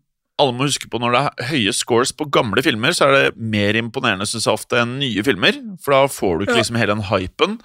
[0.41, 3.43] alle må huske på når det er høye scores på gamle filmer, så er det
[3.53, 6.95] mer imponerende synes jeg ofte enn nye filmer, for da får du ikke liksom hele
[6.95, 7.57] den hypen.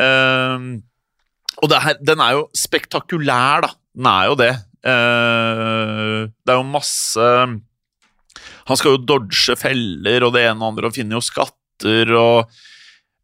[0.00, 0.68] Ehm,
[1.60, 3.72] og det her, den er jo spektakulær, da.
[3.96, 4.52] Den er jo det.
[4.82, 7.26] Eh, det er jo masse
[8.66, 12.50] Han skal jo dodge feller og det ene og andre og finne jo skatter og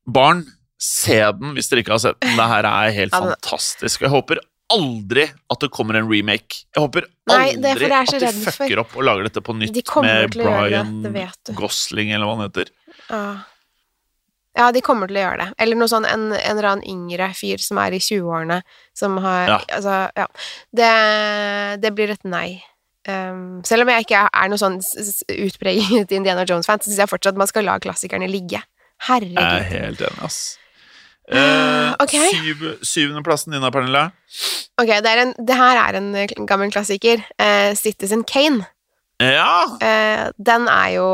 [0.09, 0.45] Barn,
[0.81, 2.37] se den hvis dere ikke har sett den.
[2.39, 4.07] Det her er helt fantastisk.
[4.07, 4.41] Jeg håper
[4.73, 6.63] aldri at det kommer en remake.
[6.77, 8.83] Jeg håper Nei, aldri det er det at de fucker for.
[8.85, 10.95] opp og lager dette på nytt De med Brian.
[11.59, 12.73] Gosling, eller hva han heter.
[13.11, 13.23] Ja.
[14.57, 15.49] Ja, de kommer til å gjøre det.
[15.63, 18.63] Eller noe sånn en, en eller annen yngre fyr som er i 20-årene,
[18.97, 19.59] som har Ja.
[19.77, 20.27] Altså, ja.
[20.75, 20.91] Det,
[21.85, 22.61] det blir et nei.
[23.09, 24.81] Um, selv om jeg ikke er noe sånn
[25.33, 28.61] utpreget Indiana Jones-fan, så syns jeg fortsatt man skal la klassikerne ligge.
[29.09, 29.39] Herregud.
[29.39, 30.41] Jeg er helt enig, ass.
[31.29, 32.33] Uh, okay.
[32.33, 34.09] syv, syvendeplassen din da, Pernille?
[34.81, 37.23] Ok, det, en, det her er en eh, gammel klassiker.
[37.41, 38.67] Uh, Citizen Kane.
[39.19, 39.65] Ja!
[39.83, 41.07] Eh, den er jo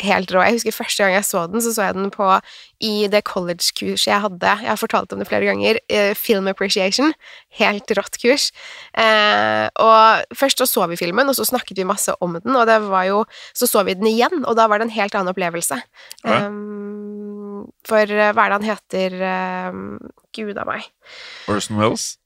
[0.00, 0.40] helt rå.
[0.46, 2.28] Jeg husker første gang jeg så den, så så jeg den på
[2.80, 4.54] i det college-kurset jeg hadde.
[4.62, 5.80] Jeg har fortalt om det flere ganger.
[5.92, 7.12] eh, Film Appreciation.
[7.60, 8.48] Helt rått kurs.
[8.96, 12.66] Eh, og først så så vi filmen, og så snakket vi masse om den, og
[12.66, 15.28] det var jo Så så vi den igjen, og da var det en helt annen
[15.34, 15.82] opplevelse.
[16.24, 16.46] Ja.
[16.46, 19.10] Um, for hva er det han heter
[20.32, 20.88] Gud a meg.
[21.48, 22.16] Orson Wells.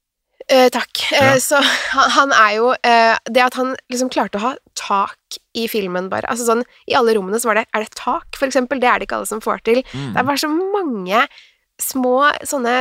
[0.53, 1.07] Eh, takk.
[1.13, 1.39] Eh, Ja.
[1.41, 1.61] så
[1.97, 6.11] han, han er jo eh, Det at han liksom klarte å ha tak i filmen,
[6.13, 6.29] bare.
[6.29, 8.81] Altså sånn, I alle rommene så var det Er det tak, for eksempel?
[8.83, 9.81] Det er det ikke alle som får til.
[9.95, 10.13] Mm.
[10.13, 11.25] Det er bare så mange
[11.83, 12.73] små sånne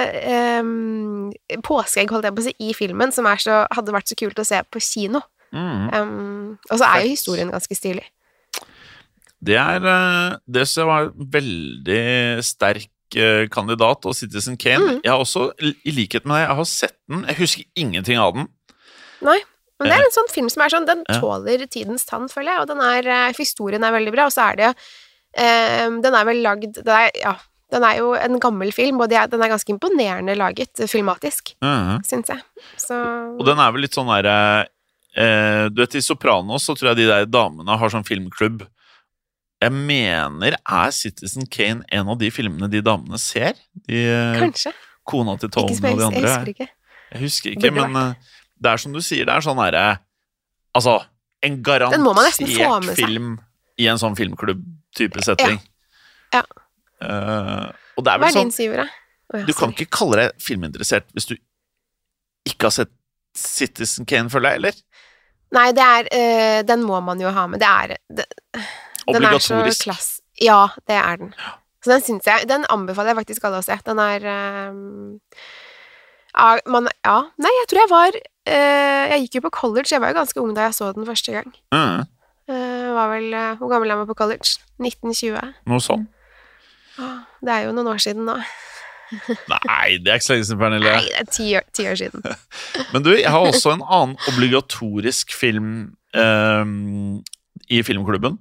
[0.62, 1.32] um,
[1.66, 4.38] påskeegg, holdt jeg på å si, i filmen som er så, hadde vært så kult
[4.38, 5.24] å se på kino.
[5.50, 5.88] Mm.
[5.94, 8.06] Um, og så er jo historien ganske stilig.
[9.44, 14.98] Det er eh, Det som var veldig sterk eh, kandidat, og Citizen Kane.
[14.98, 15.00] Mm.
[15.04, 17.26] Jeg har også, i likhet med deg, jeg har sett den.
[17.30, 18.48] Jeg husker ingenting av den.
[19.24, 19.40] Nei,
[19.80, 22.64] men det er en sånn film som er sånn Den tåler tidens tann, føler jeg,
[22.64, 26.30] og den er eh, historien er veldig bra, og så er det eh, Den er
[26.30, 27.34] vel lagd den er, Ja,
[27.74, 32.04] den er jo en gammel film, og den er ganske imponerende laget filmatisk, filmatisk, -hmm.
[32.06, 32.42] syns jeg.
[32.78, 32.96] Så
[33.40, 34.68] Og den er vel litt sånn derre
[35.18, 38.68] eh, Du vet, i Sopranos så tror jeg de der damene har sånn filmklubb.
[39.64, 43.56] Jeg mener er Citizen Kane en av de filmene de damene ser?
[43.88, 44.74] De, eh, kanskje.
[45.08, 46.20] kona til Tone og de andre.
[46.20, 46.68] jeg husker ikke.
[47.14, 48.34] Jeg husker ikke, men vært.
[48.66, 49.86] det er som du sier, det er sånn herre
[50.74, 50.98] Altså,
[51.46, 53.36] en garantert film
[53.78, 55.60] i en sånn filmklubb-type setting.
[56.34, 56.42] Ja.
[57.04, 59.76] Eh, og det er vel sånn syver, ja, Du kan sorry.
[59.76, 61.36] ikke kalle deg filminteressert hvis du
[62.50, 62.94] ikke har sett
[63.38, 64.82] Citizen Kane, føler jeg, eller?
[65.54, 67.62] Nei, det er eh, Den må man jo ha med.
[67.62, 68.26] Det er det,
[69.08, 69.88] Obligatorisk.
[69.88, 70.10] klass...
[70.42, 71.36] Ja, det er den.
[71.84, 73.76] Så den syns jeg Den anbefaler jeg faktisk alle å se.
[73.86, 75.20] Den er ehm,
[76.72, 80.14] man, ja, nei, jeg tror jeg var uh, Jeg gikk jo på college, jeg var
[80.14, 81.54] jo ganske ung da jeg så den første gang.
[81.76, 82.10] Mm.
[82.50, 84.58] Uh, var vel, uh, Hvor gammel er man på college?
[84.82, 85.54] 1920?
[85.70, 86.08] noe sånn.
[87.02, 88.38] Oh, det er jo noen år siden nå.
[89.54, 90.96] Nei, det er ikke så lenge siden, Pernille.
[90.96, 92.26] Nei, det er ti år, ti år siden.
[92.94, 95.70] Men du, jeg har også en annen obligatorisk film
[96.18, 97.22] um,
[97.70, 98.40] i filmklubben.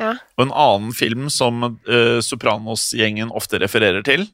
[0.00, 0.14] Ja.
[0.38, 4.24] Og en annen film som uh, Sopranos-gjengen ofte refererer til.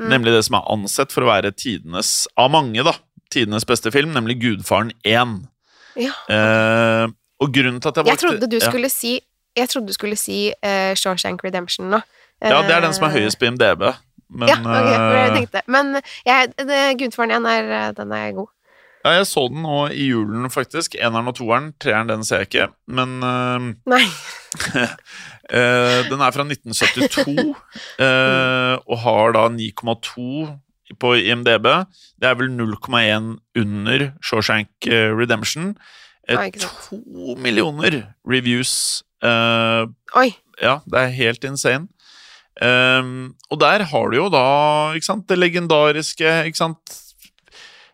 [0.00, 0.08] Mm.
[0.12, 2.94] Nemlig det som er ansett for å være tidenes, av mange, da,
[3.32, 5.40] tidenes beste film, nemlig Gudfaren 1.
[6.00, 6.14] Ja.
[6.28, 7.10] Uh,
[7.40, 8.68] og grunnen til at jeg Jeg trodde du ja.
[8.68, 9.16] skulle si
[9.58, 11.98] Jeg trodde du skulle si uh, Shawshank Redemption nå.
[12.40, 13.82] Ja, det er den som er Eh, høyest på IMDb.
[14.30, 15.62] Men ja, okay, jeg tenkte.
[15.66, 18.48] Men jeg, det, Gudfaren 1 er, den er god.
[19.04, 20.96] Ja, jeg så den nå i julen, faktisk.
[21.00, 21.70] Eneren og toeren.
[21.80, 22.66] Treeren den ser jeg ikke.
[22.92, 24.02] Men uh, Nei.
[24.74, 30.50] uh, den er fra 1972 uh, og har da 9,2
[30.98, 31.68] på IMDb.
[32.20, 35.74] Det er vel 0,1 under Shawshank eh, Redemption.
[36.28, 36.88] Eh, sant.
[36.88, 39.02] to millioner reviews.
[39.22, 39.86] Eh,
[40.16, 40.30] Oi.
[40.62, 41.88] ja, det er helt insane.
[42.60, 46.96] Um, og der har du jo da sant, det legendariske ikke sant?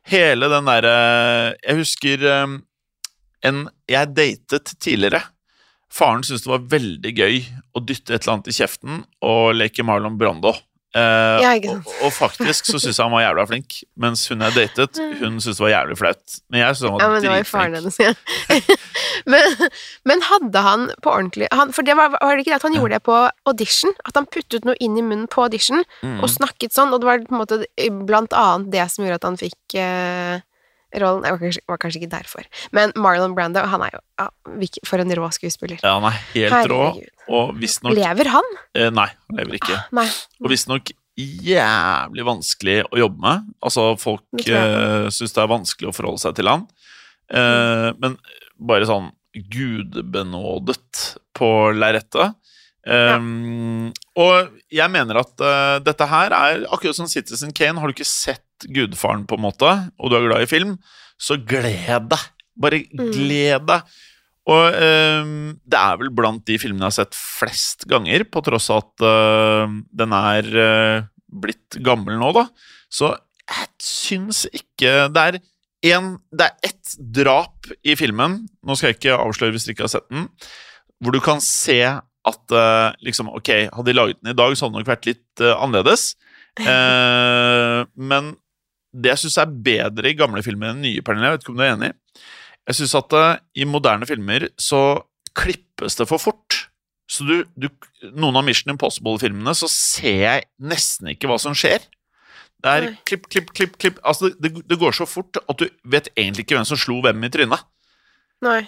[0.06, 0.96] Hele den derre
[1.64, 2.60] Jeg husker um,
[3.46, 5.22] en jeg datet tidligere.
[5.92, 7.36] Faren syntes det var veldig gøy
[7.74, 10.52] å dytte et eller annet i kjeften og leke Marlon Brando.
[10.96, 14.54] Eh, Ja, og, og faktisk så syns jeg han var jævla flink, mens hun jeg
[14.56, 16.36] datet, hun syntes det var jævlig flaut.
[16.48, 18.12] Men jeg syntes han Ja, var men det var hennes, ja.
[19.32, 19.68] men,
[20.08, 22.76] men hadde han på ordentlig han, For det var, var det ikke det at han
[22.78, 23.16] gjorde det på
[23.50, 23.92] audition?
[24.08, 26.20] At han puttet noe inn i munnen på audition Mm.
[26.22, 27.56] og snakket sånn, og det var på en måte
[28.06, 30.40] blant annet det som gjorde at han fikk eh,
[31.02, 32.46] rollen Det var var kanskje ikke derfor.
[32.76, 34.28] Men Marlon Brando, han er jo ja,
[34.88, 35.80] For en rå skuespiller.
[35.82, 36.82] Ja, han er helt rå,
[37.28, 38.54] og visstnok Lever han?
[38.76, 39.80] eh, Nei, han lever ikke.
[39.96, 40.06] Nei.
[40.42, 43.52] Og visstnok jævlig vanskelig å jobbe med.
[43.64, 46.66] Altså, folk uh, syns det er vanskelig å forholde seg til han.
[47.32, 48.18] Eh, Men
[48.56, 52.36] bare sånn gudbenådet på lerretet.
[52.86, 57.80] Um, Og jeg mener at uh, dette her er akkurat som Citizen Kane.
[57.82, 60.76] Har du ikke sett Gudfaren, på en måte, og du er glad i film,
[61.20, 62.22] så gled deg.
[62.56, 63.10] Bare Mm.
[63.12, 63.82] gled deg.
[64.46, 68.70] Og ehm, det er vel blant de filmene jeg har sett flest ganger, på tross
[68.70, 72.46] av at eh, den er eh, blitt gammel nå, da.
[72.88, 73.10] Så
[73.46, 75.36] jeg syns ikke Det er
[75.96, 79.84] en, Det er ett drap i filmen, nå skal jeg ikke avsløre hvis dere ikke
[79.88, 80.28] har sett den,
[81.02, 84.66] hvor du kan se at eh, liksom, ok, hadde de laget den i dag, så
[84.66, 86.14] hadde det nok vært litt eh, annerledes.
[86.56, 88.30] Eh, men
[88.92, 91.58] det jeg syns er bedre i gamle filmer enn nye, Pernille, jeg vet ikke om
[91.58, 91.92] du er enig,
[92.66, 94.82] jeg syns at uh, i moderne filmer så
[95.36, 96.62] klippes det for fort.
[97.06, 97.68] Så du, du
[98.16, 101.84] Noen av Mission Impossible-filmene så ser jeg nesten ikke hva som skjer.
[102.64, 104.00] Det er klipp, klipp, klipp, klipp.
[104.02, 107.28] Altså, det, det går så fort at du vet egentlig ikke hvem som slo hvem
[107.28, 107.62] i trynet.
[108.44, 108.64] Nei.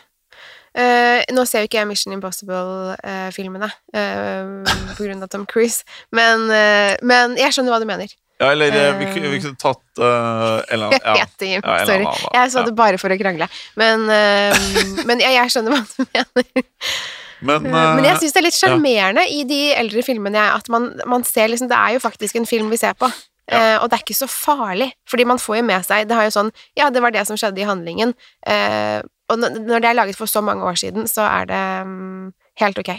[0.79, 5.83] Uh, nå ser jo ikke jeg Mission Impossible-filmene uh, på grunn av Tom Cruise,
[6.15, 8.13] men, eh, men jeg skjønner hva du mener.
[8.39, 9.31] Ja, eller eh, vi, Eh.
[9.33, 11.25] vi kunne tatt uh, en eller Jeg annen ja.
[11.25, 12.05] vet ikke, Ja, Sorry.
[12.07, 12.35] annen.
[12.39, 12.67] Jeg sa Ja.
[12.69, 13.49] det bare for å krangle.
[13.77, 16.69] Men, uh, men jeg, jeg skjønner hva du mener.
[17.41, 20.69] Men, Men jeg eh, syns det er litt sjarmerende i de eldre filmene jeg, at
[20.75, 23.07] man, man ser liksom Det er jo faktisk en film vi ser på.
[23.49, 26.27] Eh, og det er ikke så farlig, fordi man får jo med seg Det har
[26.27, 28.11] jo sånn Ja, det var det som skjedde i handlingen.
[28.47, 28.99] Eh,
[29.31, 32.79] og når det er laget for så mange år siden, så er det um, helt
[32.81, 32.91] ok.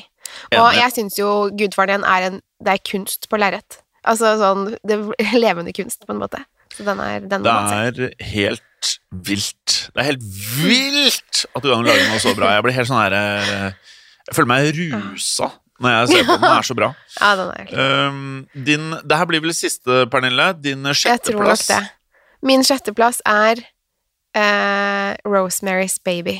[0.55, 3.79] Og jeg syns jo Gudfaren er en Det er kunst på lerret.
[4.07, 4.97] Altså sånn det
[5.43, 6.41] Levende kunst, på en måte.
[6.75, 9.89] Så den er Den det er helt vilt.
[9.93, 10.23] Det er helt
[10.63, 12.53] vilt at du kan lage noe så bra.
[12.55, 13.71] Jeg blir helt sånn her eh,
[14.29, 16.41] Jeg føler meg rusa når jeg ser på den.
[16.43, 16.89] Den er så bra.
[17.21, 20.49] Ja, den er helt Um, din, det her blir vel siste, Pernille.
[20.59, 21.67] Din Jeg tror nok sjetteplass.
[21.71, 21.79] det.
[22.43, 23.61] Min sjetteplass er
[24.35, 26.39] uh, Rosemary's Baby.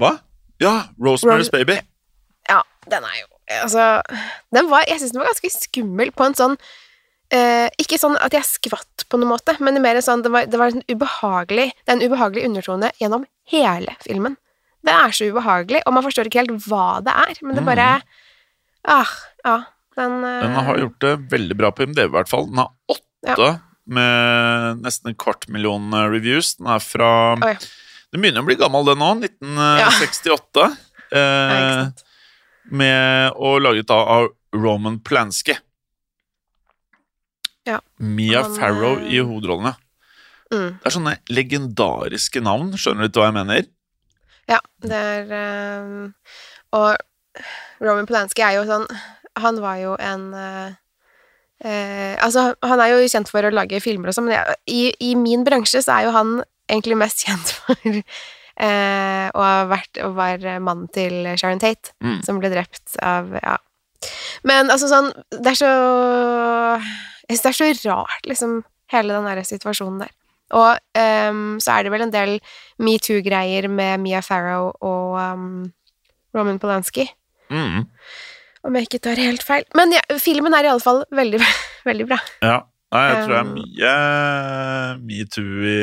[0.00, 0.16] Hva?
[0.62, 1.78] Ja, Rosemary's Ros- Baby.
[2.50, 3.84] Ja, den er jo Altså
[4.54, 6.52] den var, Jeg syns den var ganske skummel på en sånn
[7.34, 10.46] eh, Ikke sånn at jeg skvatt på noen måte, men er mer sånn, det var,
[10.50, 14.36] det var en ubehagelig Det er en ubehagelig undertone gjennom hele filmen.
[14.86, 17.90] Det er så ubehagelig, og man forstår ikke helt hva det er, men det bare
[18.88, 19.10] Ah,
[19.44, 19.56] ja.
[19.98, 22.46] Den, uh, Den har gjort det veldig bra på IMDv, i hvert fall.
[22.48, 23.50] Den har åtte
[23.90, 26.54] med nesten en kvart million eh, reviews.
[26.60, 27.56] Den er fra Oi.
[28.10, 29.26] Den begynner å bli gammel, den òg.
[29.26, 30.64] 1968.
[30.64, 30.70] ja,
[31.10, 31.88] Eh,
[32.70, 35.56] med og laget av Roman Plansky.
[37.70, 37.78] Ja.
[38.02, 39.74] Mia Han, Farrow eh, i hovedrollene.
[40.50, 40.70] Mm.
[40.82, 42.72] Det er sånne legendariske navn.
[42.80, 43.68] Skjønner du hva jeg mener?
[44.50, 46.08] Ja, det er ehm,
[46.74, 46.96] Og
[47.84, 48.86] Roman Polanski er jo sånn
[49.38, 50.72] Han var jo en eh,
[51.62, 54.80] eh, Altså, han er jo kjent for å lage filmer og sånn, men jeg, i,
[55.12, 60.02] i min bransje så er jo han egentlig mest kjent for eh, å ha vært
[60.02, 62.18] og var mannen til Sharon Tate, Mm.
[62.26, 63.54] som ble drept av Ja.
[64.48, 65.70] Men altså sånn Det er så
[67.30, 68.56] Jeg syns det er så rart, liksom,
[68.90, 70.10] hele den der situasjonen der.
[70.50, 70.80] Og
[71.30, 72.32] um, så er det vel en del
[72.82, 75.70] metoo-greier med Mia Farrow og um,
[76.34, 77.06] Roman Polanski,
[77.50, 77.86] Mm.
[78.62, 79.64] om jeg ikke tar helt feil.
[79.74, 81.40] Men ja, filmen er iallfall veldig,
[81.88, 82.18] veldig bra.
[82.42, 82.58] Ja.
[82.90, 83.90] Nei, jeg tror det er Um, mye
[85.06, 85.74] metoo i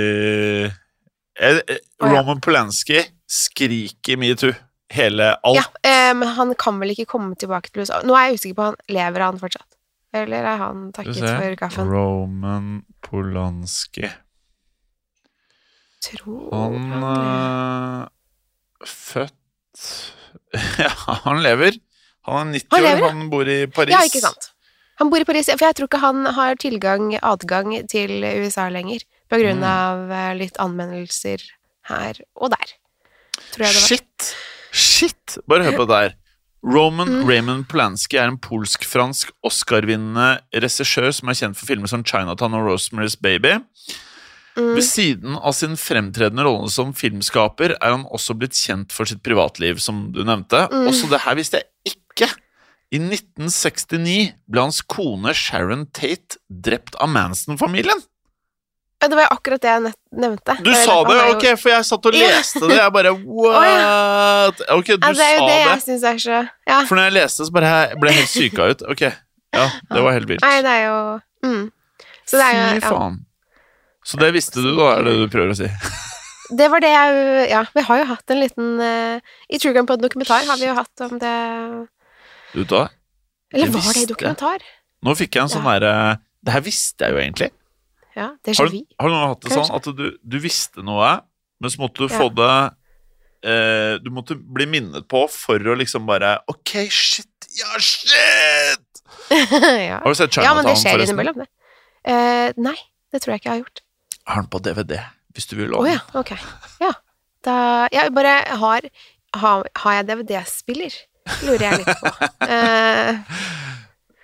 [0.68, 2.08] eh, eh, ja.
[2.12, 4.52] Roman Polanski skriker metoo.
[4.92, 5.58] Hele alt.
[5.84, 8.00] Ja, men han kan vel ikke komme tilbake til USA.
[8.08, 9.68] Nå er jeg usikker på han lever han fortsatt.
[10.16, 11.90] Eller er han takket for kaffen?
[11.92, 12.70] Roman
[13.04, 14.08] Polanski.
[16.04, 19.34] Tror Han han øh, Født
[20.84, 20.92] Ja,
[21.26, 21.80] han lever.
[22.28, 23.94] Han er 90 Han lever, år, han bor i Paris.
[23.96, 24.52] Ja, ikke sant.
[25.02, 29.04] Han bor i Paris, for jeg tror ikke han har tilgang, adgang til USA lenger,
[29.30, 29.68] på grunn Mm.
[29.70, 31.44] av eh, litt anmeldelser
[31.92, 32.72] her og der.
[33.54, 33.88] Tror jeg det var.
[33.92, 34.30] Shit!
[34.72, 35.38] Shit!
[35.48, 36.16] Bare hør på det der.
[36.66, 37.28] Roman Mm.
[37.28, 42.66] Raymond Polanski er en polsk-fransk Oscar-vinnende regissør som er kjent for filmer som Chinatown og
[42.68, 43.60] Rosemary's Baby.
[44.58, 44.74] Mm.
[44.74, 49.22] Ved siden av sin fremtredende rolle som filmskaper er han også blitt kjent for sitt
[49.22, 50.66] privatliv, som du nevnte.
[50.72, 50.88] Mm.
[50.90, 52.32] Også det her visste jeg ikke!
[52.88, 58.00] I 1969 ble hans kone Sharon Tate drept av Manson-familien.
[58.98, 60.56] Ja, det var akkurat det jeg nevnte.
[60.66, 62.80] Du sa det, jo- ok, for jeg satt og leste det.
[62.80, 63.12] Jeg bare
[63.44, 64.64] what?
[64.74, 66.80] Ok, du sa det er jo det jeg syns er så Ja.
[66.90, 68.82] For når jeg leste, så bare jeg ble jeg helt syka ut.
[68.90, 70.42] Ok, ja, det var helt vilt.
[70.42, 70.98] Nei, det er jo
[71.46, 71.64] mm.
[72.28, 72.92] Så det er jo Fy ja.
[72.92, 73.20] faen.
[74.08, 75.68] Så det visste du, da, er det du prøver å si?
[76.58, 79.20] Det var det jeg Ja, vi har jo hatt en liten uh,
[79.52, 81.34] I True Crime på dokumentar har vi jo hatt om det
[82.54, 82.86] Du vet hva?
[83.52, 84.64] Eller var det i dokumentar?
[85.04, 85.92] Nå fikk jeg en sånn derre
[86.40, 87.52] Det her visste jeg jo egentlig.
[88.18, 88.84] Ja, Har déjà du, vu.
[88.98, 91.10] har du noen hatt det sånn at du, du visste noe,
[91.62, 92.18] men så måtte du Ja.
[92.18, 92.54] få det
[93.46, 97.30] eh, Du måtte bli minnet på for å liksom bare Ok, shit!
[97.60, 99.04] Ja, shit!
[99.32, 100.00] ja.
[100.02, 101.48] Har du sett ja, men det skjer innimellom, det.
[102.08, 102.76] Eh, nei,
[103.14, 103.82] det tror jeg ikke jeg har gjort.
[104.28, 104.98] Har den på DVD,
[105.36, 106.34] hvis du vil Å Oh, ja, ok.
[106.84, 106.92] Ja.
[107.46, 107.56] Da
[107.94, 108.88] Jeg bare har
[109.38, 110.96] Har, har jeg DVD-spiller?
[111.46, 112.12] Lurer jeg litt på.
[112.48, 113.18] Eh,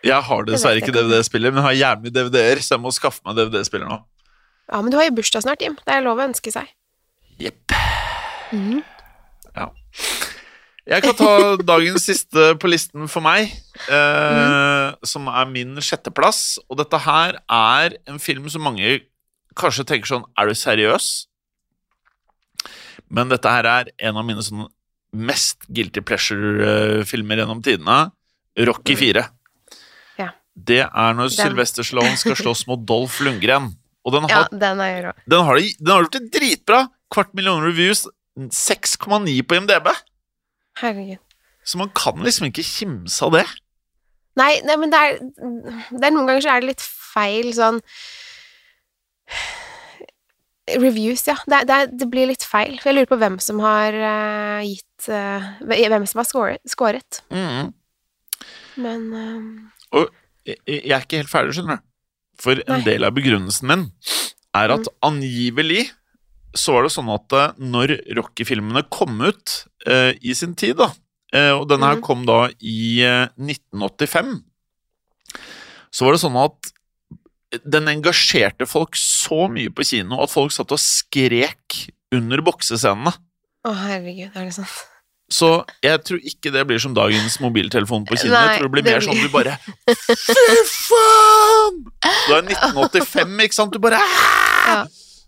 [0.04, 3.38] Jeg har dessverre ikke DVD-spiller, men jeg har jævlig DVD-er, så jeg må skaffe meg
[3.40, 4.02] DVD-spiller nå.
[4.72, 5.78] ja, men du har jo bursdag snart, Jim.
[5.86, 6.68] Det er lov å ønske seg.
[7.40, 7.72] Jepp.
[8.52, 8.82] Mm.
[9.56, 9.70] Ja.
[10.92, 11.30] Jeg kan ta
[11.72, 13.54] dagens siste på listen for meg,
[13.88, 14.98] eh, Mm.
[15.08, 16.58] som er min sjetteplass.
[16.70, 19.00] Og dette her er en film som mange
[19.56, 21.28] kanskje tenker sånn Er du seriøs?
[23.14, 24.68] Men dette her er en av mine sånn
[25.14, 28.12] mest guilty pleasure-filmer gjennom tidene.
[28.58, 29.22] Rocky 4.
[29.24, 29.30] Ja.
[30.56, 31.38] Det er når Den.
[31.38, 33.72] Sylvester Sloan skal slåss mot Dolph Lundgren.
[34.06, 36.82] Og den Ja, har, den er den har, de- den har gjort det dritbra!
[37.14, 39.88] Kvart million reviews, 6,9 på IMDb.
[40.82, 41.18] Herregud.
[41.64, 43.46] Så man kan liksom ikke kimse av det.
[44.36, 45.20] Nei, nei, men det er,
[45.94, 46.82] det er Noen ganger så er det litt
[47.14, 47.78] feil sånn
[50.80, 51.36] Reviews, ja.
[51.46, 52.78] Det, det, det blir litt feil.
[52.80, 56.62] For jeg lurer på hvem som har uh, gitt uh, Hvem som har scoret.
[56.72, 57.20] scoret.
[57.34, 57.74] Mm.
[58.84, 60.08] Men uh, Og
[60.46, 61.84] jeg, jeg er ikke helt ferdig, skjønner du.
[62.44, 62.80] For en Nei.
[62.82, 62.86] Mm.
[62.88, 63.84] del av begrunnelsen min
[64.58, 65.88] er at angivelig
[66.58, 69.54] så var det sånn at eh, når Rocky-filmene kom ut
[69.90, 70.92] eh, i sin tid, da,
[71.34, 72.04] eh, og denne her Mhm.
[72.06, 74.44] kom da i eh, 1985,
[75.94, 76.72] så var det sånn at
[77.70, 81.84] den engasjerte folk så mye på kino at folk satt og skrek
[82.14, 83.14] under boksescenene.
[83.66, 84.74] Å, herregud, er det sant?
[85.32, 85.48] Så
[85.82, 88.34] jeg tror ikke det blir som dagens mobiltelefon på kino.
[88.36, 89.56] Jeg tror det blir mer sånn at du bare
[90.20, 91.80] Fy faen!
[92.28, 93.74] Du er 1985, ikke sant?
[93.74, 94.84] Du bare Ja.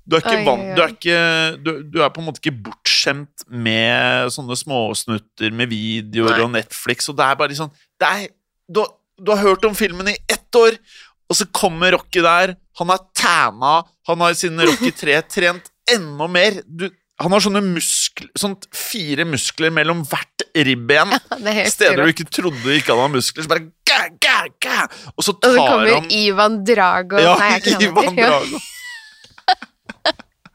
[0.05, 4.53] Du er ikke vant du du, du er på en måte ikke bortskjemt med sånne
[4.59, 6.43] småsnutter med videoer Nei.
[6.45, 8.27] og Netflix, og det er bare sånn det er,
[8.69, 10.77] du, har- du har hørt om filmen i ett år,
[11.25, 12.53] og så kommer Rocky der.
[12.77, 13.73] Han er tæna,
[14.05, 16.59] han har siden Rocky 3 trent enda mer.
[16.67, 16.85] Du,
[17.16, 21.13] han har sånne muskler, sånn fire muskler mellom hvert ribben.
[21.47, 23.45] Er Steder du ikke trodde ikke han hadde muskler.
[23.45, 24.80] Så bare gæ, gæ, gæ.
[25.16, 28.16] Og så Og så kommer han Ivan Drago Ja, Nei, jeg ikke Ivan.
[28.20, 28.59] Drago.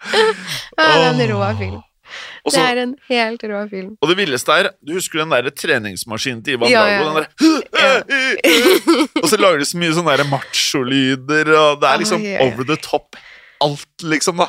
[0.00, 1.78] Ja, det er en rå film.
[2.40, 3.90] Også, Det er en helt rå film.
[4.00, 7.10] og det villeste er Du husker den der treningsmaskinen til Ivan Ja, Drago?
[7.12, 7.20] ja.
[7.20, 7.26] Der,
[9.22, 12.38] og så lager de så mye sånne der macholyder, og det er liksom oh, oi.
[12.48, 13.16] over the top.
[13.60, 14.48] Alt, liksom, da.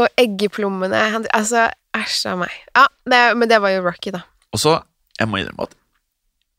[0.00, 0.98] Og eggeplommene
[1.32, 2.54] Altså, æsj a meg.
[2.74, 4.24] Ja, det, men det var jo Rocky, da.
[4.54, 4.78] Og så,
[5.20, 5.74] jeg må innrømme at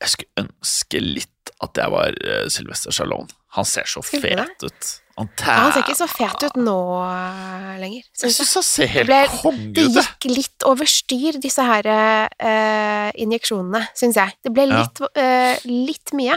[0.04, 3.28] jeg skulle ønske litt at jeg var uh, Sylvester Stallone.
[3.56, 4.88] Han ser så Skulle fet fet ut.
[5.16, 6.74] Han, Ja, han ser ikke så fet ut nå
[7.08, 8.34] eh, lenger, syns jeg.
[8.36, 9.94] syns han ser helt konge Det ut.
[9.94, 14.34] Det gikk litt over styr, disse her uh, injeksjonene, syns jeg.
[14.44, 14.82] Det ble Ja.
[14.82, 16.36] litt, eh, litt mye.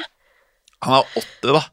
[0.88, 1.64] Han er 80, da.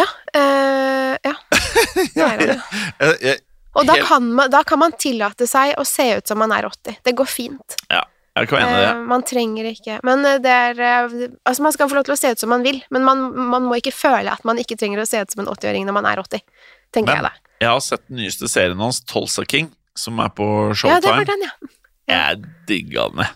[0.00, 0.06] Ja.
[0.34, 1.34] eh, ja.
[2.16, 2.42] Det er.
[2.50, 3.38] Jeg, jeg,
[3.76, 6.64] Og da kan, man, da kan man tillate seg å se ut som man er
[6.68, 7.00] 80.
[7.04, 7.76] Det går fint.
[7.92, 8.88] jeg kan enig i det.
[8.90, 11.14] Eh, man trenger ikke Men eh, det er eh,
[11.48, 13.22] Altså, man skal få lov til å se ut som man vil, men man,
[13.52, 15.96] man må ikke føle at man ikke trenger å se ut som en 80-åring når
[15.96, 16.44] man er 80.
[16.92, 17.42] Tenker Men- jeg da.
[17.56, 21.16] Jeg har sett den nyeste serien hans, Tolsa King, som er på Ja, det Showtime.
[21.16, 21.70] var den, ja.
[22.12, 23.32] Jeg digga den, jeg.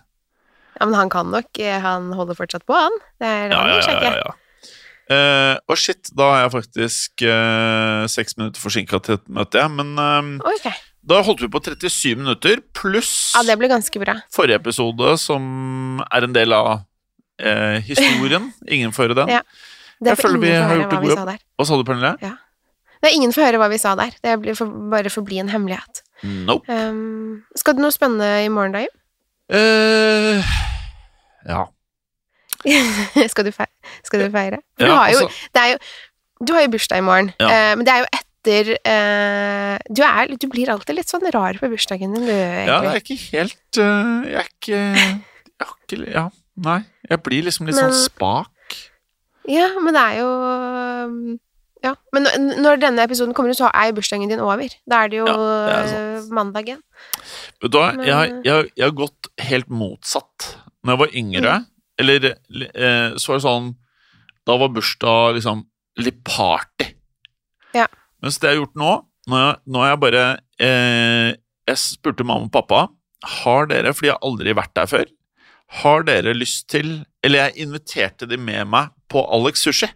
[0.76, 2.92] Ja, Men han kan nok Han holder fortsatt på, han.
[3.20, 4.34] Det er Ja, han ja, ja, ja, ja.
[5.10, 9.72] Eh, og shit, da er jeg faktisk uh, seks minutter forsinka til et møte, jeg.
[9.74, 10.76] Men uh, okay.
[11.02, 14.20] da holdt vi på 37 minutter, pluss Ja, det ble ganske bra.
[14.34, 18.52] forrige episode, som er en del av uh, historien.
[18.76, 19.34] Ingen får høre den.
[19.40, 19.42] Ja.
[20.00, 21.42] Det Jeg føler vi har gjort en god sa der.
[21.58, 22.30] Hva sa du, Pernille?
[23.00, 24.14] Nei, ingen får høre hva vi sa der.
[24.24, 26.00] Det blir for, bare forbli en hemmelighet.
[26.46, 26.68] Nope.
[26.72, 28.96] Um, skal du noe spennende i morgen, da, Jim?
[31.48, 31.66] Ja.
[33.32, 33.70] skal, du feire?
[34.04, 34.58] skal du feire?
[34.78, 35.78] Du, ja har jo altså, det jo,
[36.46, 37.48] du har jo bursdag i morgen, Ja.
[37.50, 41.58] eh, men det er jo etter eh, du, er, du blir alltid litt sånn rar
[41.60, 45.76] på bursdagen din, du, ja, jeg er ikke helt eh, Jeg er ikke Jeg har
[45.84, 46.24] ikke Ja,
[46.68, 46.78] nei.
[47.10, 48.76] Jeg blir liksom litt sånn spak.
[49.50, 50.30] Ja, men det er jo
[51.84, 51.94] Ja.
[52.12, 52.26] Men
[52.60, 54.68] når denne episoden kommer ut, så er jo bursdagen din over.
[54.88, 55.36] Da er det jo Ja,
[55.88, 56.82] det er mandag igjen.
[57.62, 58.12] Vet du hva, jeg,
[58.44, 60.50] har- jeg har gått helt motsatt.
[60.84, 61.66] Når jeg var yngre, Mm.
[62.00, 63.68] Eller eh, så var det sånn
[64.48, 65.64] Da var bursdag liksom
[66.00, 66.86] litt party.
[67.76, 67.86] Ja.
[68.22, 68.92] Mens det jeg har gjort nå
[69.30, 70.22] Nå har jeg- bare
[70.58, 71.28] eh,
[71.68, 72.86] Jeg spurte mamma og pappa
[73.42, 75.04] Har dere, fordi jeg har aldri vært der før
[75.84, 79.88] Har dere lyst til Eller jeg inviterte de med meg på Alex Sushi.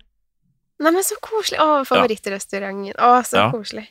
[0.82, 1.60] Nei, men så koselig.
[1.62, 2.96] Å, favorittrestauranten.
[2.98, 3.44] Å, så Ja.
[3.52, 3.84] koselig.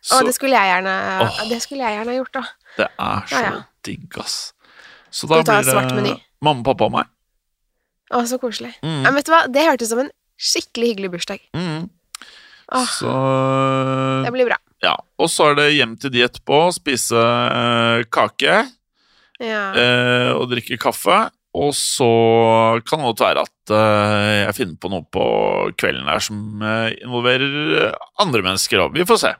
[0.00, 0.92] Så Å, det skulle jeg gjerne
[1.24, 1.40] Åh.
[1.50, 2.42] Det skulle jeg gjerne gjort, da.
[2.78, 3.62] det er så Ja, ja.
[3.84, 4.36] digg, ass.
[5.10, 7.06] Så da blir det mamma, pappa og meg.
[8.14, 8.72] Å, så koselig.
[8.82, 9.02] Mm.
[9.04, 9.42] Men vet du hva?
[9.52, 11.42] Det hørtes som en skikkelig hyggelig bursdag.
[11.56, 11.88] Mm.
[12.78, 13.12] Åh, Så
[14.24, 14.58] det blir bra.
[14.84, 14.94] Ja.
[15.18, 18.58] Og så er det hjem til de etterpå, spise eh, kake
[19.42, 19.62] Ja.
[19.74, 21.18] eh, og drikke kaffe.
[21.58, 22.06] Og så
[22.86, 25.24] kan det godt være at eh, jeg finner på noe på
[25.80, 28.94] kvelden der som eh, involverer andre mennesker òg.
[28.94, 29.32] Vi får se.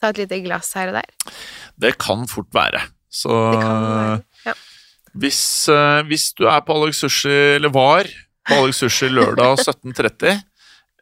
[0.00, 1.08] Ta et lite glass her og der.
[1.80, 2.82] Det kan fort være.
[3.10, 4.18] Så Det kan være.
[4.50, 4.54] Ja.
[5.18, 8.04] Hvis, uh, hvis du er på Alex Sushi, eller var
[8.46, 10.38] på Alex Sushi lørdag 17.30,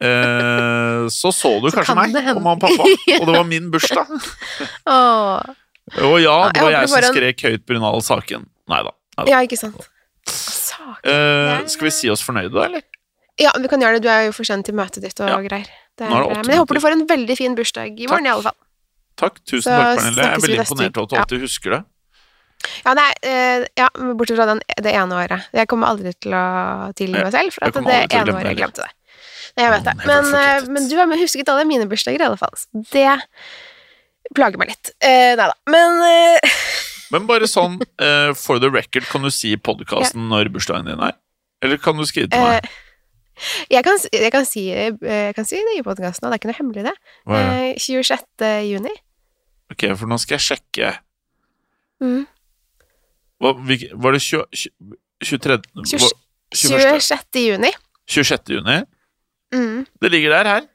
[0.01, 2.83] uh, så så du Så kanskje kan meg og mamma og pappa,
[3.19, 4.07] og det var min bursdag.
[4.89, 5.55] Åh.
[6.05, 7.93] Og ja, det var jeg, jeg som en- skrek høyt pga.
[8.05, 8.45] saken.
[8.69, 8.91] Nei da.
[9.27, 9.79] Ja, ikke sant.
[11.03, 12.81] Eh, skal vi si oss fornøyde, da, eller?
[13.39, 14.03] Ja, vi kan gjøre det.
[14.03, 15.37] Du er jo for sen til møtet ditt og Ja.
[15.41, 15.67] greier.
[15.99, 18.43] Er, er men jeg håper du får en veldig fin bursdag i morgen, i alle
[18.45, 18.55] fall.
[19.19, 19.39] Takk.
[19.43, 20.23] Tusen Så takk, Pernille.
[20.23, 21.43] Jeg er veldig imponert over at du alltid Ja.
[21.43, 21.81] husker det.
[22.85, 25.49] Ja, nei, eh, ja, bortsett fra den, det ene året.
[25.55, 28.85] Jeg kommer aldri til å tilgi meg selv for at det ene året jeg glemte
[28.85, 28.91] det.
[29.57, 29.95] Nei, jeg vet det.
[30.09, 32.53] Men, eh, men du har husket alle mine bursdager, i alle fall.
[32.59, 33.15] Så det
[34.35, 34.91] plager meg litt.
[35.01, 35.55] Eh, nei da.
[35.71, 36.03] Men
[37.13, 37.79] Men bare sånn
[38.37, 41.15] for the record, kan du si i podkasten når bursdagen din er?
[41.65, 42.67] Eller kan du skrive til meg?
[43.73, 46.51] jeg, kan, jeg, kan si, jeg kan si det i podkasten, og det er ikke
[46.51, 46.95] noe hemmelig, det.
[47.25, 47.39] Hva?
[47.41, 48.49] Eh, 26.
[48.69, 48.93] juni.
[49.73, 50.91] Ok, for nå skal jeg sjekke.
[52.03, 52.27] Mm.
[53.39, 54.43] Hva, var det 20,
[55.23, 55.59] 23.
[55.85, 56.11] 20
[56.55, 57.39] 26.
[57.45, 57.71] juni.
[58.09, 58.53] 26.
[58.57, 58.81] juni?
[59.53, 59.85] Mm.
[60.01, 60.67] Det ligger der her.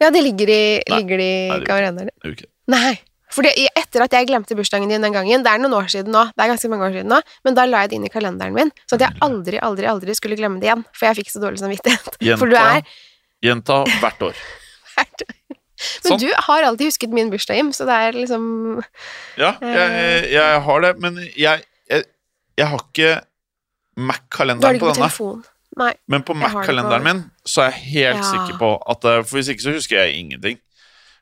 [0.00, 0.98] Ja, det ligger i, Nei.
[1.02, 2.48] ligger i Nei, det- okay.
[2.70, 2.98] Nei.
[3.30, 6.24] For etter at jeg glemte bursdagen din den gangen, det er noen år siden nå,
[6.34, 8.56] det er ganske mange år siden nå, men da la jeg det inn i kalenderen
[8.56, 11.42] min, så at jeg aldri, aldri, aldri skulle glemme det igjen, for jeg fikk så
[11.44, 12.18] dårlig samvittighet.
[12.40, 12.56] For du
[13.40, 14.40] Gjenta, hvert år.
[14.96, 15.36] hvert år.
[16.04, 16.20] Men Sånn.
[16.20, 18.44] du har alltid husket min bursdag, Jim, så det er liksom
[19.40, 22.04] Ja, jeg, jeg har det, men jeg, jeg,
[22.60, 23.12] jeg har ikke
[24.00, 24.98] Mac-kalenderen på denne.
[25.00, 25.40] telefon.
[25.80, 25.92] Nei.
[26.10, 28.26] Men på Mac-kalenderen min så er jeg helt Ja.
[28.32, 30.58] sikker på at eh, For hvis ikke så husker jeg ingenting.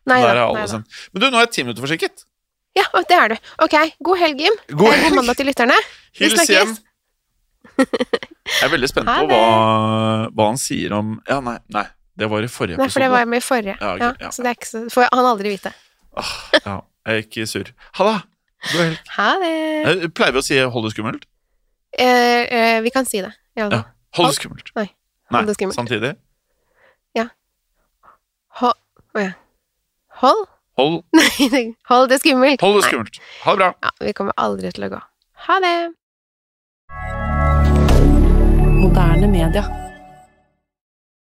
[0.09, 0.47] Nei da.
[0.55, 0.65] Nei
[1.13, 2.25] Men du, nå er jeg ti minutter forsinket.
[2.79, 3.37] Ja, det er du.
[3.65, 4.55] Ok, god helg, Jim.
[4.71, 5.09] God Eh, helg.
[5.11, 5.75] God mandag til lytterne.
[6.19, 6.77] Vi Hils hjem.
[7.79, 9.41] Jeg er veldig spent på hva,
[10.35, 11.85] hva han sier om Ja, nei, nei.
[12.19, 13.11] Det var i forrige Nei, for det episode.
[13.15, 13.77] var med i forrige.
[13.81, 14.31] Ja, okay, Ja, ja.
[14.35, 15.73] Så det er ikke så får han aldri vite.
[16.19, 16.33] Ah,
[16.65, 17.69] ja, jeg er ikke sur.
[17.99, 18.17] Ha det.
[18.73, 18.99] God helg.
[19.17, 19.53] Ha det.
[20.03, 21.25] Eh, Pleier vi å si 'hold det skummelt'?
[21.99, 23.33] Eh, eh, vi kan si det.
[23.57, 23.83] Ja, Ja.
[24.17, 24.71] Hold det skummelt.
[24.75, 24.89] Nei,
[25.31, 25.77] Nei, hold det skummelt.
[25.77, 26.17] samtidig.
[28.59, 28.75] Hold
[29.15, 29.33] Å ja.
[30.21, 30.47] Hold?
[30.77, 32.61] Hold, Nei, hold det skummelt.
[32.61, 33.21] hold det Nei.
[33.45, 33.73] Ha det bra.
[33.83, 35.01] Ja, vi kommer aldri til å gå.
[35.47, 35.95] Ha det.
[38.83, 39.88] Moderne media.